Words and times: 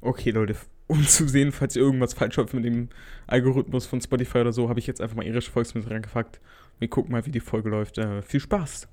Okay, 0.00 0.30
Leute, 0.30 0.54
um 0.86 1.02
zu 1.02 1.26
sehen, 1.26 1.50
falls 1.50 1.74
ihr 1.74 1.82
irgendwas 1.82 2.14
falsch 2.14 2.36
läuft 2.36 2.54
mit 2.54 2.64
dem 2.64 2.88
Algorithmus 3.26 3.86
von 3.86 4.00
Spotify 4.00 4.38
oder 4.38 4.52
so, 4.52 4.68
habe 4.68 4.78
ich 4.78 4.86
jetzt 4.86 5.00
einfach 5.00 5.16
mal 5.16 5.26
irische 5.26 5.50
Volksmusik 5.50 5.90
reingepackt. 5.90 6.40
Wir 6.78 6.88
gucken 6.88 7.10
mal, 7.10 7.26
wie 7.26 7.32
die 7.32 7.40
Folge 7.40 7.68
läuft. 7.68 7.98
Äh, 7.98 8.22
viel 8.22 8.40
Spaß! 8.40 8.86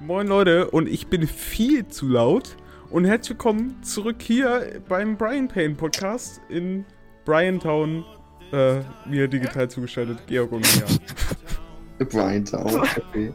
Moin 0.00 0.26
Leute, 0.26 0.70
und 0.70 0.88
ich 0.88 1.06
bin 1.08 1.26
viel 1.28 1.86
zu 1.86 2.08
laut. 2.08 2.56
Und 2.90 3.04
herzlich 3.04 3.30
willkommen 3.30 3.82
zurück 3.82 4.16
hier 4.20 4.82
beim 4.88 5.16
Brian 5.16 5.48
Payne 5.48 5.74
Podcast 5.74 6.40
in 6.48 6.84
Bryantown, 7.24 8.04
äh, 8.52 8.80
mir 9.08 9.28
digital 9.28 9.70
zugeschaltet, 9.70 10.26
Georg 10.26 10.52
und 10.52 10.62
Mia. 10.74 10.86
Brian 12.04 12.44
Town, 12.44 12.74
okay. 13.10 13.32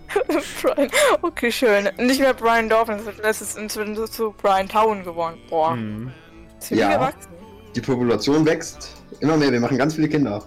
Brian, 0.61 0.89
okay, 1.21 1.52
schön. 1.52 1.89
Nicht 1.97 2.20
mehr 2.20 2.34
Brian 2.34 2.70
Dolphins, 2.70 3.04
das 3.21 3.41
ist 3.41 3.57
inzwischen 3.57 3.95
so 3.95 4.07
zu 4.07 4.34
Brian 4.41 4.67
Town 4.67 5.03
geworden. 5.03 5.39
Boah, 5.49 5.73
Hm. 5.73 6.12
ziemlich 6.59 6.85
Ja. 6.88 6.95
gewachsen. 6.98 7.31
Die 7.75 7.81
Population 7.81 8.45
wächst. 8.45 8.94
Immer 9.20 9.38
mehr, 9.38 9.52
wir 9.52 9.59
machen 9.59 9.77
ganz 9.77 9.95
viele 9.95 10.09
Kinder. 10.09 10.44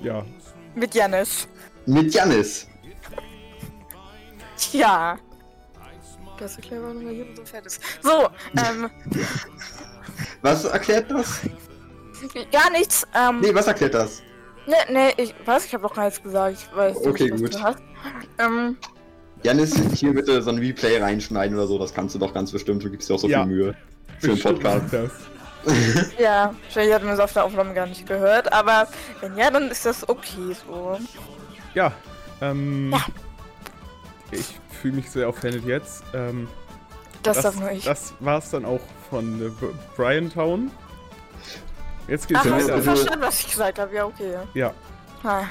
Ja. 0.00 0.24
Mit 0.74 0.94
Janis. 0.94 1.48
Mit 1.86 2.14
Janis. 2.14 2.66
Ja. 4.72 5.18
Das 6.38 6.56
erklärt, 6.56 6.82
warum 6.82 7.06
er 7.06 7.12
hier 7.12 7.26
so 7.36 7.44
fett 7.44 7.66
ist. 7.66 7.82
So, 8.02 8.28
ähm, 8.56 8.90
Was 10.42 10.64
erklärt 10.64 11.10
das? 11.10 11.40
gar 12.52 12.70
nichts. 12.70 13.06
Ähm, 13.14 13.40
Nee, 13.40 13.54
was 13.54 13.66
erklärt 13.66 13.94
das? 13.94 14.22
Ne, 14.70 14.92
ne, 14.92 15.12
ich 15.16 15.34
weiß, 15.44 15.66
ich 15.66 15.74
habe 15.74 15.82
doch 15.82 15.94
gar 15.94 16.04
nichts 16.06 16.22
gesagt. 16.22 16.56
Ich 16.58 16.76
weiß 16.76 16.96
Okay, 16.98 17.24
nicht, 17.24 17.32
was 17.34 17.40
gut. 17.42 17.54
du 17.54 17.62
hast. 17.62 17.78
Ähm, 18.38 18.76
Janis, 19.42 19.74
hier 19.94 20.14
bitte 20.14 20.42
so 20.42 20.50
ein 20.50 20.58
Replay 20.58 20.98
reinschneiden 20.98 21.56
oder 21.56 21.66
so, 21.66 21.78
das 21.78 21.92
kannst 21.94 22.14
du 22.14 22.18
doch 22.18 22.32
ganz 22.34 22.52
bestimmt, 22.52 22.82
du 22.84 22.90
gibst 22.90 23.08
dir 23.08 23.14
auch 23.14 23.18
so 23.18 23.28
Ja. 23.28 23.42
viel 23.44 23.52
Mühe. 23.52 23.74
Für 24.18 24.28
den 24.28 24.40
Podcast. 24.40 24.92
Das. 24.92 25.10
ja, 26.18 26.54
vielleicht 26.70 26.92
hat 26.92 27.02
man 27.04 27.14
es 27.14 27.20
auf 27.20 27.32
der 27.32 27.44
Aufnahme 27.44 27.74
gar 27.74 27.86
nicht 27.86 28.06
gehört, 28.06 28.52
aber 28.52 28.86
wenn 29.20 29.36
ja, 29.36 29.50
dann 29.50 29.70
ist 29.70 29.84
das 29.86 30.06
okay 30.08 30.54
so. 30.66 30.98
Ja, 31.74 31.92
ähm. 32.40 32.90
Ja. 32.92 33.04
Ich 34.32 34.58
fühle 34.80 34.94
mich 34.96 35.10
sehr 35.10 35.28
offended 35.28 35.64
jetzt. 35.64 36.02
Ähm, 36.14 36.48
Das, 37.22 37.42
darf 37.42 37.58
nur 37.58 37.70
ich. 37.72 37.84
das 37.84 38.14
war's 38.20 38.50
dann 38.50 38.64
auch 38.64 38.80
von 39.10 39.40
äh, 39.40 39.48
B- 39.50 39.66
Bryantown. 39.96 40.70
Jetzt 42.08 42.26
geht's 42.28 42.40
Ach, 42.44 42.50
hast 42.50 42.68
du 42.68 42.72
weiter. 42.72 42.82
verstanden, 42.82 43.20
was 43.22 43.40
ich 43.40 43.50
gesagt 43.50 43.78
habe? 43.78 43.94
Ja, 43.94 44.04
okay. 44.06 44.34
Ja, 44.54 44.72
Ah. 45.22 45.44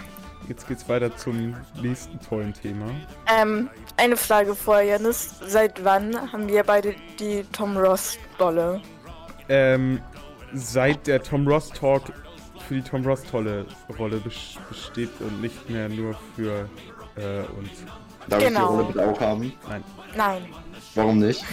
jetzt 0.47 0.67
geht's 0.67 0.87
weiter 0.89 1.15
zum 1.15 1.55
nächsten 1.81 2.19
tollen 2.21 2.53
Thema. 2.53 2.85
Ähm, 3.27 3.69
eine 3.97 4.17
Frage 4.17 4.55
vorher, 4.55 4.83
Janis. 4.97 5.35
Seit 5.45 5.83
wann 5.85 6.15
haben 6.31 6.47
wir 6.47 6.63
beide 6.63 6.95
die 7.19 7.43
Tom 7.51 7.77
Ross-Dolle? 7.77 8.81
Ähm, 9.47 10.01
seit 10.53 11.07
der 11.07 11.21
Tom 11.23 11.47
Ross 11.47 11.69
Talk 11.69 12.03
für 12.67 12.75
die 12.75 12.81
Tom 12.81 13.05
Ross 13.05 13.23
tolle 13.23 13.65
Rolle 13.97 14.17
bes- 14.17 14.57
besteht 14.67 15.09
und 15.21 15.41
nicht 15.41 15.69
mehr 15.69 15.87
nur 15.89 16.15
für 16.35 16.67
äh, 17.15 17.39
uns. 17.57 17.69
Darf 18.27 18.39
ich 18.41 18.47
die 18.47 18.53
Genau. 18.53 18.67
Rolle 18.67 18.83
bitte 18.85 19.07
auch 19.09 19.19
haben? 19.21 19.53
Nein. 19.67 19.83
Nein. 20.15 20.45
Warum 20.95 21.19
nicht? 21.19 21.43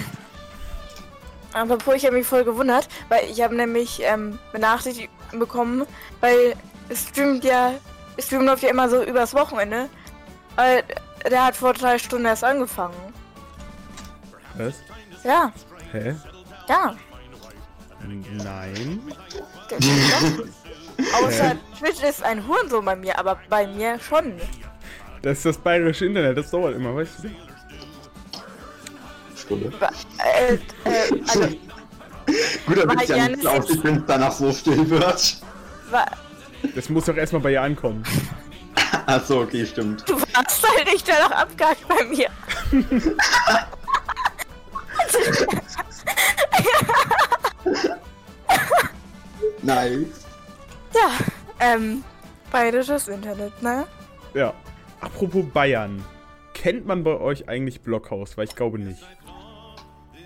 Aber 1.53 1.79
ich 1.95 2.05
habe 2.05 2.17
mich 2.17 2.27
voll 2.27 2.45
gewundert, 2.45 2.89
weil 3.09 3.25
ich 3.31 3.41
habe 3.41 3.55
nämlich 3.55 4.01
ähm, 4.03 4.39
Benachrichtigung 4.53 5.11
bekommen, 5.39 5.87
weil 6.21 6.55
es 6.89 7.09
streamt 7.09 7.45
ja, 7.45 7.73
es 8.17 8.27
streamt 8.27 8.45
läuft 8.45 8.63
ja 8.63 8.71
immer 8.71 8.89
so 8.89 9.03
übers 9.03 9.35
Wochenende. 9.35 9.89
Weil 10.57 10.85
der 11.31 11.45
hat 11.45 11.57
vor 11.57 11.73
drei 11.73 11.99
Stunden 11.99 12.27
erst 12.27 12.45
angefangen. 12.45 12.95
Was? 14.57 14.75
Ja, 15.25 15.53
Hä? 15.93 16.15
ja. 16.69 16.95
Nein. 18.45 19.03
Außer 21.23 21.57
Twitch 21.79 22.03
ist 22.03 22.23
ein 22.23 22.47
Hurensohn 22.47 22.85
bei 22.85 22.97
mir, 22.97 23.19
aber 23.19 23.39
bei 23.49 23.67
mir 23.67 23.99
schon. 23.99 24.41
Das 25.23 25.39
ist 25.39 25.47
das 25.47 25.59
bayerische 25.59 26.07
Internet, 26.07 26.39
das 26.39 26.51
dauert 26.51 26.77
immer, 26.77 26.95
weißt 26.95 27.25
du? 27.25 27.31
Stunde. 29.47 29.73
Äh, 30.19 30.55
äh, 30.55 31.21
also, 31.29 31.41
Gut, 32.67 32.79
damit 32.79 33.03
es 33.03 33.09
ja 33.09 33.29
nicht 33.29 33.47
aussieht, 33.47 33.85
wenn 33.85 33.97
es 33.99 34.03
danach 34.07 34.33
so 34.33 34.53
still 34.53 34.89
wird. 34.91 35.37
wa- 35.91 36.07
Das 36.75 36.89
muss 36.89 37.05
doch 37.07 37.17
erstmal 37.17 37.41
bei 37.43 37.53
ihr 37.53 37.63
ankommen. 37.63 38.03
Achso, 39.07 39.43
okay, 39.43 39.65
stimmt. 39.65 40.09
du 40.09 40.15
warst 40.21 40.69
halt 40.69 40.93
nicht 40.93 41.09
danach 41.09 41.31
abgehakt 41.31 41.87
bei 41.89 42.05
mir. 42.05 42.29
Nice. 49.63 50.27
Ja, 50.95 51.11
ähm, 51.61 52.05
bayerisches 52.51 53.09
Internet, 53.09 53.61
ne? 53.63 53.87
Ja. 54.35 54.53
Apropos 55.01 55.45
Bayern. 55.53 56.05
Kennt 56.55 56.87
man 56.87 57.05
bei 57.05 57.19
euch 57.19 57.49
eigentlich 57.49 57.81
Blockhaus? 57.83 58.37
Weil 58.37 58.45
ich 58.45 58.57
glaube 58.57 58.79
nicht. 58.79 59.03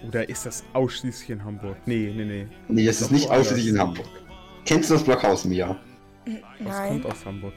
Oder 0.07 0.29
ist 0.29 0.47
das 0.47 0.65
ausschließlich 0.73 1.31
in 1.31 1.45
Hamburg? 1.45 1.77
Nee, 1.87 2.13
nee, 2.17 2.25
nee. 2.25 2.47
Nee, 2.69 2.87
es 2.87 3.01
ist 3.01 3.09
Doch 3.09 3.11
nicht 3.13 3.31
ausschließlich 3.31 3.69
in 3.69 3.79
Hamburg. 3.79 4.07
Kennst 4.65 4.91
du 4.91 4.95
das 4.95 5.05
Blockhaus, 5.05 5.45
Mia? 5.45 5.77
Was 6.25 6.37
Nein. 6.79 6.89
kommt 7.03 7.07
aus 7.07 7.25
Hamburg? 7.27 7.55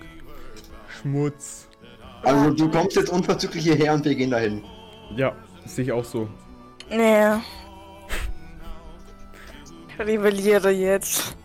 Schmutz. 1.01 1.67
Also, 2.23 2.51
du 2.53 2.69
kommst 2.71 2.95
jetzt 2.95 3.09
unverzüglich 3.09 3.63
hierher 3.63 3.93
und 3.93 4.05
wir 4.05 4.15
gehen 4.15 4.31
dahin. 4.31 4.63
Ja, 5.15 5.35
das 5.63 5.75
sehe 5.75 5.85
ich 5.85 5.91
auch 5.91 6.05
so. 6.05 6.27
Nee. 6.89 7.35
Ich 9.89 9.99
rebelliere 9.99 10.69
jetzt. 10.71 11.35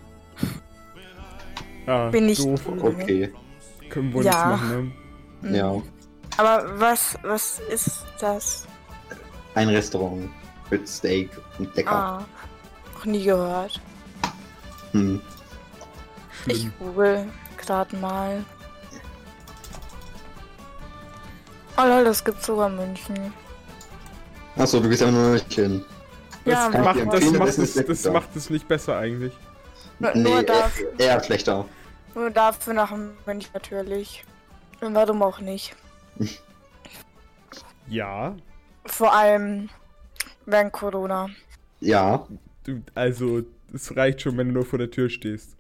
Ah, 1.87 2.09
Bin 2.11 2.29
ich- 2.29 2.39
doof. 2.39 2.61
Okay, 2.81 3.33
Können 3.89 4.13
wir 4.13 4.23
Ja. 4.23 4.51
nichts 4.53 4.63
machen, 4.63 4.93
ne? 5.43 5.57
ja. 5.57 5.83
Aber 6.37 6.79
was, 6.79 7.17
was 7.23 7.61
ist 7.73 8.05
das? 8.21 8.67
Ein 9.55 9.69
Restaurant 9.71 10.29
mit 10.71 10.89
Steak 10.89 11.31
und 11.59 11.75
lecker. 11.77 11.93
Ah, 11.93 12.25
noch 12.95 13.05
nie 13.05 13.25
gehört. 13.25 13.81
Hm. 14.93 15.21
Ich 16.47 16.69
google 16.79 17.27
gerade 17.57 17.97
mal. 17.97 18.45
Oh 21.77 21.83
lol, 21.87 22.05
das 22.05 22.25
gibt's 22.25 22.47
sogar 22.47 22.69
in 22.69 22.77
München. 22.77 23.33
Achso, 24.57 24.81
du 24.81 24.89
gehst 24.89 25.03
aber 25.03 25.13
nur 25.13 25.31
nicht 25.35 25.53
hin. 25.53 25.85
Das, 26.45 26.73
Ja, 26.73 26.81
macht, 26.81 27.01
das, 27.13 27.25
macht 27.33 27.59
es, 27.59 27.75
das 27.75 28.05
macht 28.07 28.35
es 28.35 28.51
nicht 28.51 28.67
besser 28.67 28.97
eigentlich. 28.99 29.33
Nur, 29.99 30.13
Nee, 30.15 30.23
nur, 30.23 30.37
eher, 30.39 30.43
dafür, 30.45 30.93
eher 30.99 31.23
schlechter. 31.25 31.65
nur 32.15 32.31
dafür 32.31 32.75
nach 32.75 32.93
München 33.27 33.51
natürlich. 33.53 34.25
Und 34.81 34.95
warum 34.95 35.23
auch 35.23 35.41
nicht? 35.41 35.75
Ja. 37.91 38.35
Vor 38.85 39.15
allem 39.15 39.71
während 40.49 40.73
Corona. 40.73 41.29
Ja, 41.81 42.27
Du, 42.69 42.83
also, 42.95 43.45
es 43.73 43.97
reicht 43.97 44.21
schon, 44.21 44.37
wenn 44.37 44.49
du 44.49 44.53
nur 44.53 44.67
vor 44.67 44.79
der 44.79 44.91
Tür 44.91 45.09
stehst. 45.09 45.57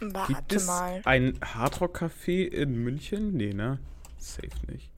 Gibt 0.00 0.14
Warte 0.14 0.56
es 0.56 0.66
mal. 0.66 1.00
ein 1.04 1.38
Hardrock-Café 1.42 2.44
in 2.48 2.82
München? 2.82 3.34
Nee, 3.36 3.52
ne? 3.54 3.78
Safe 4.18 4.48
nicht. 4.68 4.90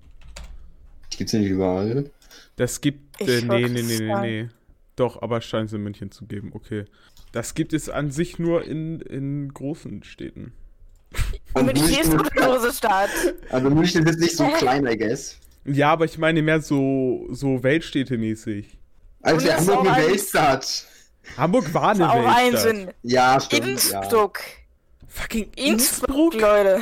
gibt's 1.11 1.35
nicht 1.35 1.51
überall. 1.51 2.11
Das 2.57 2.81
gibt. 2.81 3.21
Ich 3.21 3.29
Äh, 3.29 3.43
nee, 3.43 3.69
nee, 3.69 3.83
nee, 3.83 3.99
nee, 3.99 4.21
nee. 4.21 4.49
Doch, 4.97 5.21
aber 5.21 5.43
scheint 5.43 5.67
es 5.67 5.75
in 5.75 5.83
München 5.83 6.11
zu 6.11 6.25
geben, 6.25 6.53
okay. 6.55 6.87
Das 7.33 7.53
gibt 7.55 7.75
es 7.75 7.91
an 7.91 8.11
sich 8.11 8.39
nur 8.39 8.65
in, 8.65 9.01
in 9.03 9.53
großen 9.53 10.03
Städten. 10.05 10.53
Und 11.53 11.67
München 11.67 11.87
ist 11.87 12.13
eine 12.15 12.23
große 12.23 12.73
Stadt. 12.73 13.11
also 13.51 13.69
München 13.71 14.07
ist 14.07 14.19
nicht 14.19 14.37
so 14.37 14.49
klein, 14.57 14.87
I 14.87 14.97
guess. 14.97 15.39
Ja, 15.73 15.93
aber 15.93 16.05
ich 16.05 16.19
meine 16.19 16.43
mehr 16.43 16.61
so, 16.61 17.27
so 17.31 17.63
Weltstädte-mäßig. 17.63 18.67
Also 19.23 19.47
ist 19.49 19.57
Hamburg 19.57 19.77
auch 19.79 19.81
eine 19.83 19.93
ein- 19.93 20.07
Weltstadt. 20.11 20.85
Hamburg 21.37 21.75
war 21.75 21.91
eine 21.91 22.11
Auch 22.11 22.15
ein 22.15 22.53
Weltstadt. 22.53 22.61
Sinn. 22.63 22.91
Ja, 23.03 23.41
stimmt. 23.41 23.91
Ja. 23.91 24.01
Innsbruck. 24.01 24.41
Fucking 25.09 25.51
Innsbruck, 25.57 26.35
Leute. 26.35 26.81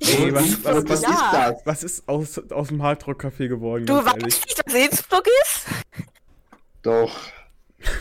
Ey, 0.00 0.32
was, 0.32 0.64
was, 0.64 0.74
was, 0.76 0.88
was 0.88 1.00
ist 1.00 1.08
Ja. 1.08 1.50
das? 1.52 1.66
was 1.66 1.82
ist 1.82 2.08
aus, 2.08 2.38
aus 2.50 2.68
dem 2.68 2.82
Hardrock-Café 2.82 3.48
geworden? 3.48 3.84
Du 3.86 3.94
weißt 3.96 4.16
ehrlich? 4.16 4.40
nicht, 4.46 4.62
dass 4.64 4.74
Innsbruck 4.74 5.26
ist? 5.42 5.66
Doch. 6.82 7.14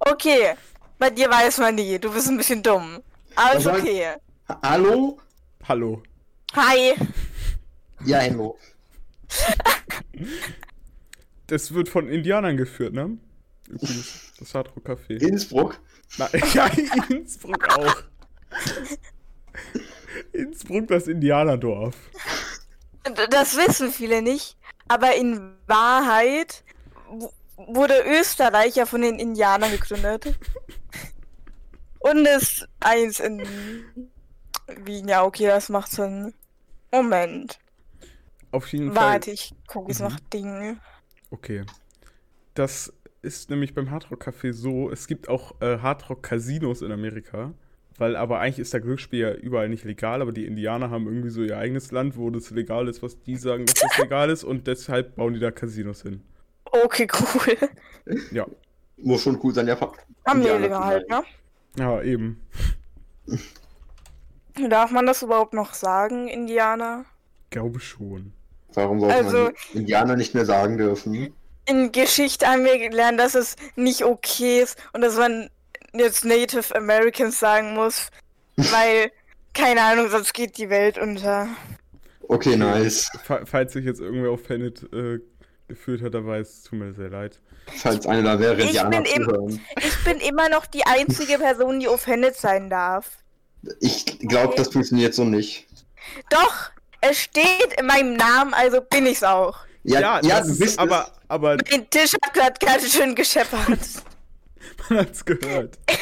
Okay. 0.00 0.54
Bei 0.98 1.10
dir 1.10 1.28
weiß 1.30 1.58
man 1.58 1.74
nie. 1.74 1.98
Du 1.98 2.12
bist 2.12 2.28
ein 2.28 2.36
bisschen 2.36 2.62
dumm. 2.62 3.00
Aber 3.34 3.56
ist 3.58 3.66
okay. 3.66 4.06
Ha- 4.48 4.58
Hallo? 4.62 5.18
Hallo. 5.68 6.02
Hi. 6.54 6.94
Ja, 8.04 8.20
hallo. 8.20 8.58
Das 11.46 11.74
wird 11.74 11.88
von 11.88 12.08
Indianern 12.08 12.56
geführt, 12.56 12.94
ne? 12.94 13.18
Übrigens, 13.68 14.32
das 14.38 14.54
Hardrock-Café. 14.54 15.20
Innsbruck? 15.20 15.78
Na, 16.18 16.28
ja, 16.54 16.66
Innsbruck 17.08 17.68
auch. 17.76 18.02
Innsbruck, 20.32 20.88
das 20.88 21.08
Indianerdorf. 21.08 21.96
Das 23.30 23.56
wissen 23.56 23.90
viele 23.90 24.22
nicht, 24.22 24.56
aber 24.88 25.14
in 25.14 25.54
Wahrheit 25.66 26.64
wurde 27.56 28.02
Österreich 28.06 28.76
ja 28.76 28.86
von 28.86 29.02
den 29.02 29.18
Indianern 29.18 29.70
gegründet. 29.70 30.38
Und 31.98 32.26
ist 32.26 32.68
eins 32.80 33.20
in 33.20 33.46
Wien. 34.66 35.08
Ja, 35.08 35.24
okay, 35.24 35.46
das 35.46 35.68
macht 35.68 35.92
Sinn. 35.92 36.34
Moment. 36.90 37.58
Auf 38.52 38.68
jeden 38.72 38.92
Fall. 38.92 39.12
Warte, 39.14 39.30
ich 39.32 39.52
gucke 39.66 39.88
jetzt 39.90 40.00
Mhm. 40.00 40.08
nach 40.08 40.20
Dingen. 40.20 40.80
Okay. 41.30 41.64
Das 42.54 42.92
ist 43.22 43.50
nämlich 43.50 43.74
beim 43.74 43.90
Hardrock 43.90 44.22
Café 44.26 44.52
so, 44.52 44.90
es 44.90 45.06
gibt 45.06 45.28
auch 45.28 45.60
äh, 45.60 45.78
Hardrock 45.78 46.22
Casinos 46.22 46.82
in 46.82 46.92
Amerika. 46.92 47.52
Weil 47.98 48.16
aber 48.16 48.40
eigentlich 48.40 48.58
ist 48.58 48.72
der 48.72 48.80
Glücksspiel 48.80 49.20
ja 49.20 49.32
überall 49.34 49.68
nicht 49.68 49.84
legal, 49.84 50.22
aber 50.22 50.32
die 50.32 50.46
Indianer 50.46 50.90
haben 50.90 51.06
irgendwie 51.06 51.28
so 51.28 51.42
ihr 51.42 51.58
eigenes 51.58 51.92
Land, 51.92 52.16
wo 52.16 52.30
das 52.30 52.50
legal 52.50 52.88
ist, 52.88 53.02
was 53.02 53.20
die 53.20 53.36
sagen, 53.36 53.66
dass 53.66 53.74
das 53.74 53.98
legal 53.98 54.30
ist 54.30 54.44
und 54.44 54.66
deshalb 54.66 55.14
bauen 55.14 55.34
die 55.34 55.40
da 55.40 55.50
Casinos 55.50 56.02
hin. 56.02 56.22
Okay, 56.64 57.06
cool. 57.20 57.56
Ja. 58.32 58.46
Muss 58.96 59.22
schon 59.22 59.38
cool 59.42 59.52
sein, 59.54 59.68
ja. 59.68 59.78
Haben 60.26 60.42
wir 60.42 60.54
Indianer 60.56 60.68
zu 60.80 60.84
halt, 60.84 61.08
ne? 61.10 61.22
Ja, 61.76 62.02
eben. 62.02 62.40
Darf 64.68 64.90
man 64.90 65.06
das 65.06 65.22
überhaupt 65.22 65.54
noch 65.54 65.74
sagen, 65.74 66.28
Indianer? 66.28 67.04
Glaube 67.50 67.78
schon. 67.80 68.32
Warum 68.74 69.00
sollte 69.00 69.14
Also- 69.16 69.38
man 69.44 69.54
Indianer 69.74 70.16
nicht 70.16 70.34
mehr 70.34 70.44
sagen 70.46 70.78
dürfen? 70.78 71.34
In 71.66 71.92
Geschichte 71.92 72.46
haben 72.46 72.64
wir 72.64 72.78
gelernt, 72.78 73.20
dass 73.20 73.34
es 73.34 73.56
nicht 73.76 74.02
okay 74.04 74.62
ist 74.62 74.76
und 74.92 75.00
dass 75.02 75.16
man 75.16 75.48
jetzt 75.92 76.24
Native 76.24 76.74
Americans 76.74 77.38
sagen 77.38 77.74
muss, 77.74 78.08
weil, 78.56 79.10
keine 79.54 79.82
Ahnung, 79.82 80.08
sonst 80.10 80.32
geht 80.34 80.58
die 80.58 80.70
Welt 80.70 80.98
unter. 80.98 81.48
Okay, 82.28 82.56
nice. 82.56 83.10
Fa- 83.24 83.42
Falls 83.44 83.74
sich 83.74 83.84
jetzt 83.84 84.00
irgendwer 84.00 84.30
auf 84.30 84.42
Planet 84.42 84.82
äh, 84.92 85.20
gefühlt 85.68 86.02
hat, 86.02 86.14
dabei 86.14 86.38
es 86.40 86.62
tut 86.62 86.78
mir 86.78 86.92
sehr 86.94 87.10
leid. 87.10 87.40
Falls 87.76 88.06
einer 88.06 88.22
da 88.22 88.40
wäre, 88.40 88.56
Ich 88.60 88.66
Indianer 88.68 89.02
bin 89.02 89.04
im-. 89.04 89.60
Ich 89.78 90.04
bin 90.04 90.18
immer 90.18 90.48
noch 90.48 90.66
die 90.66 90.84
einzige 90.84 91.38
Person, 91.38 91.78
die 91.78 91.86
offended 91.88 92.34
sein 92.34 92.70
darf. 92.70 93.18
Ich 93.80 94.18
glaube, 94.18 94.54
das 94.56 94.68
funktioniert 94.72 95.14
so 95.14 95.24
nicht. 95.24 95.68
Doch, 96.30 96.70
es 97.02 97.20
steht 97.20 97.74
in 97.78 97.86
meinem 97.86 98.14
Namen, 98.14 98.54
also 98.54 98.80
bin 98.80 99.06
ich's 99.06 99.22
auch. 99.22 99.58
Ja, 99.84 100.00
ja, 100.00 100.20
das 100.20 100.46
du 100.46 100.52
ist, 100.52 100.58
bist 100.60 100.78
aber, 100.78 101.10
aber 101.28 101.56
Den 101.56 101.88
Tisch 101.90 102.12
hat 102.24 102.34
gerade 102.34 102.54
ganz 102.64 102.92
schön 102.92 103.14
gescheppert. 103.14 103.68
man 104.88 104.98
hat's 105.00 105.24
gehört. 105.24 105.78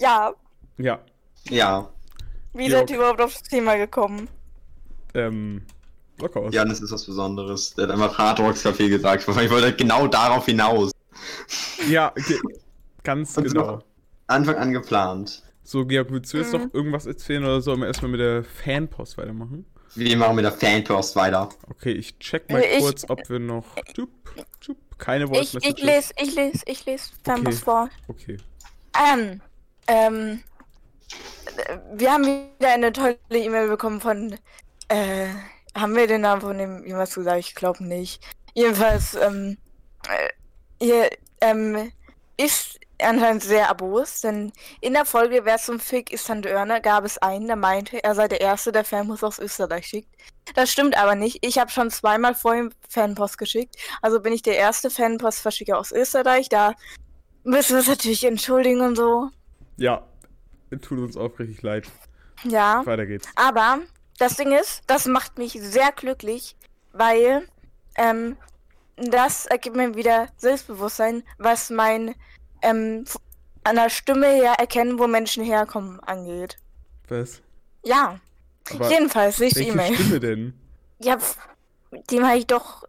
ja, 0.00 0.32
Ja. 0.76 1.00
Ja, 1.50 1.88
wie 2.52 2.68
Ja, 2.68 2.78
seid 2.78 2.90
ihr 2.90 2.96
überhaupt 2.96 3.20
auf 3.22 3.32
das 3.32 3.42
Thema 3.44 3.76
gekommen? 3.76 4.28
ähm, 5.14 5.62
locker 6.18 6.40
aus. 6.40 6.54
Janis 6.54 6.80
ist 6.80 6.92
was 6.92 7.06
Besonderes. 7.06 7.74
Der 7.74 7.84
hat 7.84 7.92
einfach 7.92 8.18
Hard 8.18 8.40
Rocks 8.40 8.64
Café 8.64 8.88
gesagt. 8.90 9.26
Ich 9.26 9.50
wollte 9.50 9.74
genau 9.74 10.06
darauf 10.06 10.44
hinaus. 10.44 10.90
Ja, 11.88 12.12
ge 12.14 12.38
ganz 13.02 13.34
Und 13.38 13.44
genau. 13.44 13.82
Anfang 14.26 14.56
an 14.56 14.72
geplant. 14.72 15.42
So, 15.70 15.84
Georg, 15.84 16.10
willst 16.10 16.32
du 16.32 16.38
jetzt 16.38 16.54
Mhm. 16.54 16.62
noch 16.62 16.72
irgendwas 16.74 17.04
erzählen 17.04 17.44
oder 17.44 17.60
sollen 17.60 17.80
wir 17.80 17.88
erstmal 17.88 18.10
mit 18.10 18.20
der 18.20 18.42
Fanpost 18.42 19.18
weitermachen? 19.18 19.66
Wir 19.96 20.16
machen 20.16 20.36
mit 20.36 20.46
der 20.46 20.52
Fanpost 20.52 21.14
weiter. 21.14 21.50
Okay, 21.68 21.92
ich 21.92 22.18
check 22.18 22.50
mal 22.50 22.62
Ich- 22.62 22.78
kurz, 22.78 23.04
ob 23.10 23.28
wir 23.28 23.38
noch. 23.38 23.66
Tschub, 23.92 24.08
tschub, 24.62 24.78
keine 24.96 25.24
Ich, 25.24 25.30
Voice 25.30 25.48
ich 25.48 25.54
Messages. 25.54 25.84
lese, 25.84 26.12
ich 26.16 26.34
lese, 26.36 26.62
ich 26.64 26.86
lese 26.86 27.10
Fernbus 27.22 27.56
Okay. 27.56 27.64
vor. 27.64 27.90
Okay. 28.08 28.36
Ähm, 29.12 29.42
ähm, 29.88 30.42
äh, 31.66 31.78
wir 31.92 32.12
haben 32.12 32.24
wieder 32.24 32.72
eine 32.72 32.90
tolle 32.90 33.18
E-Mail 33.28 33.68
bekommen 33.68 34.00
von, 34.00 34.38
äh, 34.88 35.26
haben 35.74 35.94
wir 35.94 36.06
den 36.06 36.22
Namen 36.22 36.40
von 36.40 36.56
dem 36.56 36.82
jemals 36.86 37.14
gesagt? 37.14 37.40
Ich 37.40 37.54
glaube 37.54 37.84
nicht. 37.84 38.22
Jedenfalls, 38.54 39.14
ähm, 39.16 39.58
äh, 40.08 40.82
ihr, 40.86 41.10
ähm, 41.42 41.92
ist 42.38 42.80
anscheinend 43.02 43.42
sehr 43.42 43.70
abos, 43.70 44.20
denn 44.20 44.52
in 44.80 44.94
der 44.94 45.04
Folge 45.04 45.44
Wer 45.44 45.58
zum 45.58 45.80
Fick 45.80 46.12
ist 46.12 46.26
Tante 46.26 46.48
Örner 46.48 46.80
gab 46.80 47.04
es 47.04 47.18
einen, 47.18 47.46
der 47.46 47.56
meinte, 47.56 48.02
er 48.02 48.14
sei 48.14 48.28
der 48.28 48.40
Erste, 48.40 48.72
der 48.72 48.84
Fanpost 48.84 49.24
aus 49.24 49.38
Österreich 49.38 49.86
schickt. 49.86 50.14
Das 50.54 50.70
stimmt 50.70 50.96
aber 50.96 51.14
nicht. 51.14 51.38
Ich 51.44 51.58
habe 51.58 51.70
schon 51.70 51.90
zweimal 51.90 52.34
vorhin 52.34 52.74
Fanpost 52.88 53.38
geschickt. 53.38 53.76
Also 54.02 54.20
bin 54.20 54.32
ich 54.32 54.42
der 54.42 54.56
erste 54.56 54.90
Fanpostverschicker 54.90 55.78
aus 55.78 55.92
Österreich. 55.92 56.48
Da 56.48 56.74
müssen 57.44 57.70
wir 57.70 57.78
uns 57.78 57.88
natürlich 57.88 58.24
entschuldigen 58.24 58.80
und 58.80 58.96
so. 58.96 59.28
Ja, 59.76 60.06
tut 60.80 60.98
uns 60.98 61.16
auch 61.16 61.38
richtig 61.38 61.62
leid. 61.62 61.86
Ja. 62.44 62.84
Weiter 62.86 63.06
geht's. 63.06 63.28
Aber 63.36 63.80
das 64.18 64.36
Ding 64.36 64.52
ist, 64.52 64.82
das 64.86 65.06
macht 65.06 65.38
mich 65.38 65.52
sehr 65.52 65.92
glücklich, 65.92 66.56
weil 66.92 67.46
ähm, 67.96 68.36
das 68.96 69.46
ergibt 69.46 69.76
mir 69.76 69.94
wieder 69.94 70.28
Selbstbewusstsein, 70.36 71.22
was 71.38 71.70
mein 71.70 72.14
ähm, 72.62 73.04
an 73.64 73.76
der 73.76 73.90
Stimme 73.90 74.26
her 74.28 74.54
erkennen, 74.58 74.98
wo 74.98 75.06
Menschen 75.06 75.44
herkommen, 75.44 76.00
angeht. 76.00 76.58
Was? 77.08 77.40
Ja, 77.84 78.18
Aber 78.72 78.90
jedenfalls, 78.90 79.38
nicht 79.38 79.56
die 79.56 79.60
welche 79.60 79.72
E-Mail. 79.72 79.94
Stimme 79.94 80.20
denn? 80.20 80.54
Ja, 81.00 81.18
dem 82.10 82.26
habe 82.26 82.38
ich 82.38 82.46
doch, 82.46 82.84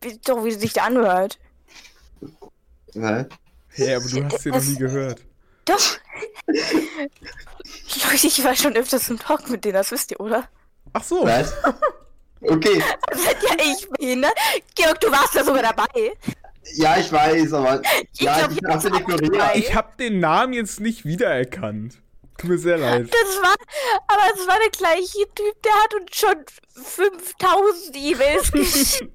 wie, 0.00 0.18
doch, 0.18 0.44
wie 0.44 0.52
sie 0.52 0.60
sich 0.60 0.72
da 0.72 0.84
anhört. 0.84 1.38
Hä? 2.94 3.26
Hey, 3.68 3.94
aber 3.94 4.08
du 4.08 4.24
hast 4.24 4.42
sie 4.42 4.50
noch 4.50 4.62
nie 4.62 4.76
gehört. 4.76 5.22
Doch. 5.66 5.98
Leute, 6.46 8.26
ich 8.26 8.44
war 8.44 8.54
schon 8.56 8.76
öfters 8.76 9.08
im 9.10 9.18
Talk 9.18 9.48
mit 9.50 9.64
denen, 9.64 9.74
das 9.74 9.90
wisst 9.90 10.10
ihr, 10.12 10.20
oder? 10.20 10.48
Ach 10.92 11.02
so. 11.04 11.24
Was? 11.24 11.52
Okay, 12.42 12.82
Seid 13.12 13.42
ja 13.42 13.56
ich 13.64 13.88
behindert? 13.90 14.34
Georg, 14.74 15.00
du 15.00 15.10
warst 15.10 15.34
ja 15.34 15.42
sogar 15.42 15.62
dabei. 15.62 16.12
Ja, 16.74 16.96
ich 16.98 17.10
weiß, 17.10 17.52
aber 17.52 17.80
Ich 18.12 18.20
ja, 18.20 18.38
glaub, 18.38 18.50
ich 18.52 18.58
ich 18.58 18.64
hab's 18.68 18.84
hab's. 18.84 19.56
Ich 19.56 19.74
habe 19.74 19.88
den 19.98 20.20
Namen 20.20 20.52
jetzt 20.52 20.80
nicht 20.80 21.04
wiedererkannt. 21.04 22.00
Tut 22.38 22.50
mir 22.50 22.58
sehr 22.58 22.76
leid. 22.76 23.08
Das 23.10 23.42
war, 23.42 23.54
aber 24.08 24.34
es 24.34 24.46
war 24.46 24.58
der 24.60 24.70
gleiche 24.70 25.26
Typ, 25.34 25.62
der 25.62 25.72
hat 25.72 25.94
uns 25.94 26.14
schon 26.14 26.44
5000 26.84 27.96
E-Mails 27.96 28.52
geschickt. 28.52 29.10